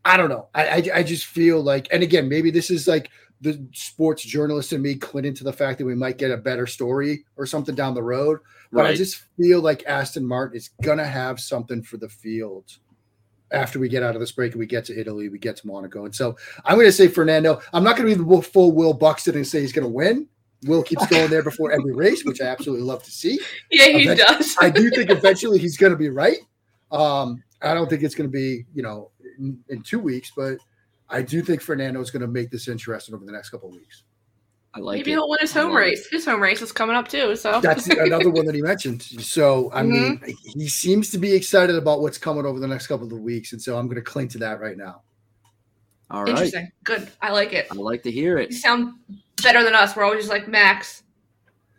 [0.04, 0.48] I don't know.
[0.54, 3.08] I, I, I just feel like, and again, maybe this is like
[3.40, 6.66] the sports journalist and me clinging to the fact that we might get a better
[6.66, 8.40] story or something down the road.
[8.70, 12.76] But I just feel like Aston Martin is gonna have something for the field
[13.52, 15.66] after we get out of this break and we get to Italy, we get to
[15.66, 16.04] Monaco.
[16.04, 17.60] And so I'm going to say Fernando.
[17.72, 20.28] I'm not going to be the full Will Buxton and say he's going to win.
[20.64, 23.38] Will keeps going there before every race, which I absolutely love to see.
[23.70, 24.56] Yeah, he bet- does.
[24.60, 26.38] I do think eventually he's going to be right.
[26.90, 30.58] Um, I don't think it's going to be, you know, in, in two weeks, but
[31.08, 33.74] I do think Fernando is going to make this interesting over the next couple of
[33.74, 34.02] weeks.
[34.76, 35.14] I like Maybe it.
[35.14, 35.86] he'll win his home love it.
[35.86, 36.06] race.
[36.10, 37.34] His home race is coming up too.
[37.34, 39.02] So That's another one that he mentioned.
[39.02, 40.60] So, I mean, Mm-hmm.
[40.60, 43.52] he seems to be excited about what's coming over the next couple of weeks.
[43.52, 45.02] And so I'm going to cling to that right now.
[46.10, 46.28] All right.
[46.30, 46.70] interesting.
[46.84, 47.10] Good.
[47.22, 47.66] I like it.
[47.70, 48.50] I like to hear it.
[48.52, 48.60] You it.
[48.60, 48.94] sound
[49.42, 49.96] better than us.
[49.96, 51.02] We're always just like Max,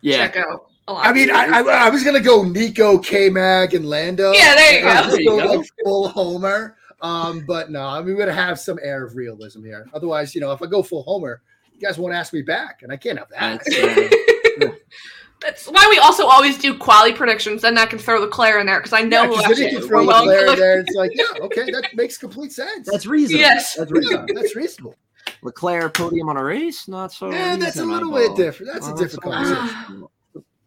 [0.02, 0.30] Yeah.
[0.30, 0.62] Checo.
[0.90, 1.06] A lot.
[1.06, 4.32] I mean, I, I, I was gonna go Nico, K Mag, and Lando.
[4.32, 5.02] Yeah, there you I go.
[5.08, 5.54] was There you go.
[5.56, 6.78] like full Homer.
[7.02, 9.86] Um, but no, I mean, we're gonna have some air of realism here.
[9.94, 11.42] Otherwise, you know, if I go full Homer,
[11.80, 13.62] you guys won't ask me back, and I can't have that.
[13.66, 14.70] That's, uh,
[15.42, 18.80] That's why we also always do quality predictions, and I can throw Leclerc in there
[18.80, 20.80] because I know Yeah, who 'cause then you actually can throw well, Leclerc Leclerc- there.
[20.80, 22.90] It's like, yeah, okay, that makes complete sense.
[22.92, 23.42] that's reasonable.
[23.42, 23.76] Yes.
[23.76, 24.34] That's yeah, reasonable.
[24.34, 24.96] that's reasonable.
[25.44, 27.30] Leclerc podium on a race, not so.
[27.32, 28.74] Yeah, that's a little bit different.
[28.74, 30.08] That's a Not different so conversation.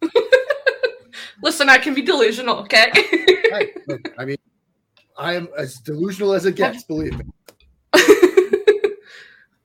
[1.43, 2.91] Listen, I can be delusional, okay?
[3.51, 4.37] Hey, look, I mean,
[5.17, 6.83] I am as delusional as it gets.
[6.83, 7.25] Believe me.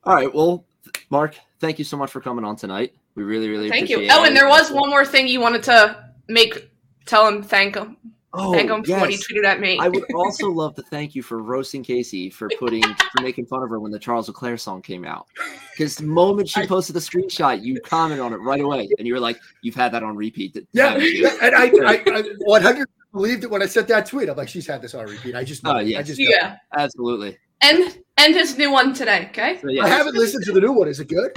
[0.03, 0.35] All right.
[0.35, 0.65] Well,
[1.11, 2.95] Mark, thank you so much for coming on tonight.
[3.15, 3.97] We really, really thank you.
[3.97, 6.71] appreciate Oh, and there was one more thing you wanted to make.
[7.07, 7.97] Tell him thank him.
[8.39, 9.79] Oh, thank him for what he tweeted at me.
[9.81, 13.63] I would also love to thank you for roasting Casey for putting for making fun
[13.63, 15.27] of her when the Charles Leclerc song came out.
[15.73, 19.15] Because the moment she posted the screenshot, you commented on it right away, and you
[19.15, 23.45] were like, "You've had that on repeat." Yeah, yeah, and I, I, I 100 believed
[23.45, 24.29] it when I sent that tweet.
[24.29, 25.35] I'm like, she's had this on repeat.
[25.35, 25.73] I just know.
[25.73, 25.87] Oh, it.
[25.89, 26.01] yes.
[26.01, 26.29] I just know.
[26.29, 27.39] yeah, absolutely.
[27.63, 29.27] And and his new one today.
[29.31, 29.59] Okay.
[29.61, 30.89] So, yeah, I haven't listened to the new one.
[30.89, 31.33] Is it good?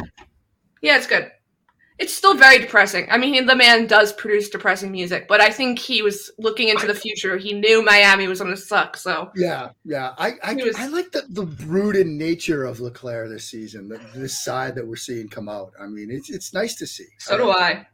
[0.81, 1.31] Yeah, it's good.
[1.97, 3.07] It's still very depressing.
[3.11, 6.87] I mean, the man does produce depressing music, but I think he was looking into
[6.87, 7.35] the future.
[7.35, 10.13] He knew Miami was going to suck, so Yeah, yeah.
[10.17, 13.89] I I, was- I like the, the brooded nature of Leclerc this season.
[13.89, 15.73] The, this side that we're seeing come out.
[15.77, 17.07] I mean, it's it's nice to see.
[17.17, 17.85] so do I.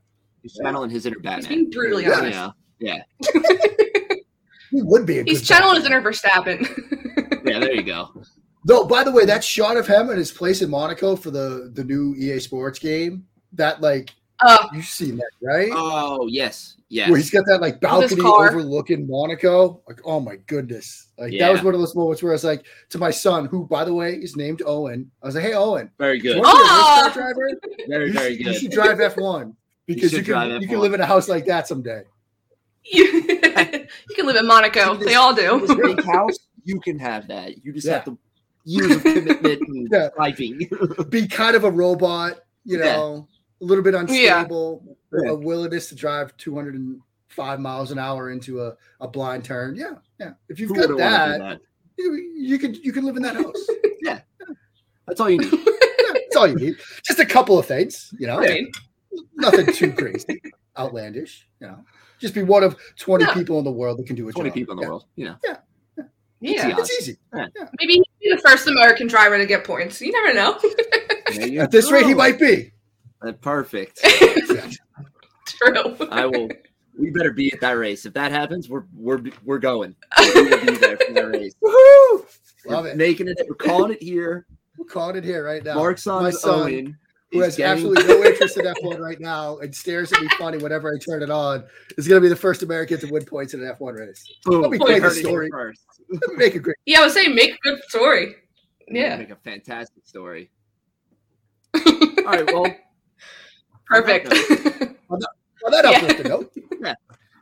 [0.44, 1.40] He's channeling his inner Batman.
[1.40, 2.12] He's being brutally Yeah.
[2.20, 2.54] honest.
[2.80, 3.42] Yeah, yeah.
[4.72, 6.68] He would be a He's good channeling his inner Verstappen.
[7.46, 7.60] yeah.
[7.60, 8.10] There you go.
[8.68, 11.70] Though, by the way, that shot of him at his place in Monaco for the
[11.74, 15.70] the new EA Sports game, that like uh, Oh, you've seen that, right?
[15.72, 17.08] Oh yes, yes.
[17.10, 19.82] Where he's got that like balcony overlooking Monaco.
[19.88, 21.10] Like, oh my goodness.
[21.18, 23.66] Like that was one of those moments where I was like to my son, who
[23.68, 25.10] by the way is named Owen.
[25.22, 26.42] I was like, Hey Owen, very do you good.
[26.42, 27.12] want to be a race Oh!
[27.14, 27.50] car driver?
[27.88, 28.54] Very, You, very should- good.
[28.54, 31.30] you should drive F1 because you, should can drive you can live in a house
[31.30, 32.02] like that someday.
[32.84, 34.96] you, you can live in Monaco.
[34.96, 35.60] They all do.
[35.62, 35.96] This do.
[35.96, 36.36] big house,
[36.66, 37.64] you can have that.
[37.64, 37.94] You just Yeah.
[37.94, 38.18] have to
[38.66, 40.10] years of commitment and Yeah.
[40.18, 40.70] typing.
[41.10, 42.96] Be kind of a robot, you Yeah.
[42.98, 43.28] know,
[43.62, 45.30] a little bit unstable, Yeah.
[45.32, 49.76] a willingness to drive 205 miles an hour into a, a blind turn.
[49.76, 50.34] Yeah, yeah.
[50.50, 51.62] If you've Who got wouldn't wanna do that,
[51.98, 53.68] you, you can you can live in that house.
[54.02, 54.20] Yeah.
[55.08, 55.52] That's all you need.
[55.52, 56.76] That's all you need.
[57.04, 58.38] Just a couple of things, you know.
[58.40, 58.66] Right.
[59.36, 60.42] Nothing too crazy.
[60.78, 61.48] outlandish.
[61.62, 61.86] You know,
[62.20, 63.34] just be one of twenty Yeah.
[63.34, 64.54] people in the world that can do a 20 job.
[64.56, 64.90] people in the Yeah.
[64.90, 65.06] world.
[65.16, 65.36] You know.
[65.44, 65.58] Yeah.
[66.48, 67.18] It's It's easy.
[67.34, 70.02] Maybe he'd be the first American driver to get points.
[70.02, 70.60] You never know.
[71.34, 72.72] You At this rate, he might be.
[73.22, 74.00] Uh, Perfect.
[75.48, 75.98] True.
[76.12, 76.50] I will.
[76.98, 78.06] We better be at that race.
[78.06, 79.96] If that happens, we're we're we're going.
[80.20, 81.56] We will be there for that race.
[81.64, 82.26] Woohoo!
[82.68, 82.98] Love We're it.
[82.98, 83.38] Making it.
[83.50, 84.46] We're calling it here.
[84.78, 85.76] We're calling it here right now.
[85.76, 86.98] Mark's on My his son, own.
[87.32, 90.58] Who has getting- absolutely no interest in F1 right now and stares at me funny
[90.58, 91.64] whenever I turn it on,
[91.98, 94.24] is going to be the first American to win points in an F1 race.
[94.44, 94.62] Boom.
[94.62, 95.50] That'll be We the heard it here story.
[95.52, 95.82] first.
[96.36, 96.76] Make a great.
[96.86, 98.36] Yeah, I was saying make a good story.
[98.88, 99.18] Yeah.
[99.18, 100.52] Make a fantastic story.
[101.76, 101.82] All
[102.26, 102.46] right.
[102.46, 102.66] Well,
[103.88, 104.28] Perfect.
[105.12, 105.20] On
[105.72, 105.90] that Yeah.
[105.98, 106.52] uplifting note,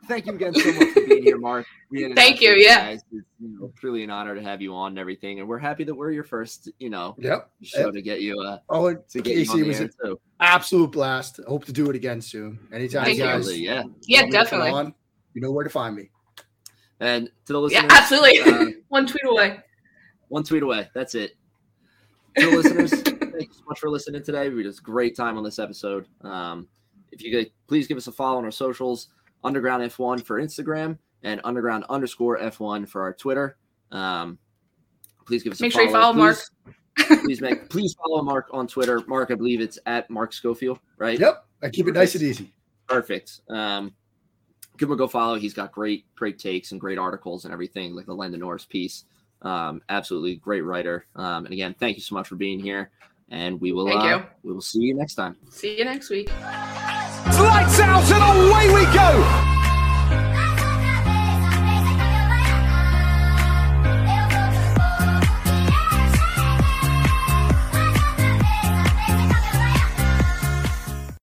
[0.08, 1.66] thank you again so much for being here, Mark.
[1.90, 2.86] We Thank you, yeah.
[2.86, 3.04] blast.
[3.12, 5.84] It's you know, truly an honor to have you on and everything, and we're happy
[5.84, 7.50] that we're your first, you know, yep.
[7.62, 10.20] show to get you uh Oh, to get you on Casey the was an too.
[10.40, 11.38] absolute blast.
[11.46, 12.58] I hope to do it again soon.
[12.72, 13.30] Anytime Thank you you.
[13.30, 13.70] guys yeah.
[13.70, 14.70] yeah, want me to come definitely.
[14.70, 14.94] on,
[15.34, 16.10] you know where to find me.
[16.98, 18.40] And to the listeners, Yeah, absolutely.
[18.40, 19.60] uh, One tweet away.
[20.28, 20.88] one tweet away.
[20.94, 21.36] That's it.
[22.38, 23.14] To the listeners, thank
[23.48, 24.48] you so much for listening today.
[24.48, 26.06] We had a great time on this episode.
[26.22, 26.66] Um,
[27.12, 29.08] if you could please give us a follow on our socials,
[29.44, 33.56] Underground F1 for Instagram and Underground underscore F1 for our Twitter.
[33.92, 34.38] Um,
[35.26, 36.12] please give us Make a sure you follow.
[36.12, 36.38] follow Mark.
[36.96, 39.00] Please, please make please follow Mark on Twitter.
[39.06, 41.18] Mark, I believe it's at Mark Schofield, right?
[41.18, 41.44] Yep.
[41.62, 42.52] I keep it nice and easy.
[42.88, 43.40] Perfect.
[43.48, 43.94] Um,
[44.76, 45.36] give him a go follow.
[45.36, 49.04] He's got great, great takes and great articles and everything, like the Lando Norris piece.
[49.42, 51.06] Um, absolutely great writer.
[51.16, 52.90] Um, and again, thank you so much for being here.
[53.30, 54.24] And we will, Thank uh, you.
[54.42, 55.36] we will see you next time.
[55.50, 56.30] See you next week.
[57.40, 59.53] Lights out and away we go.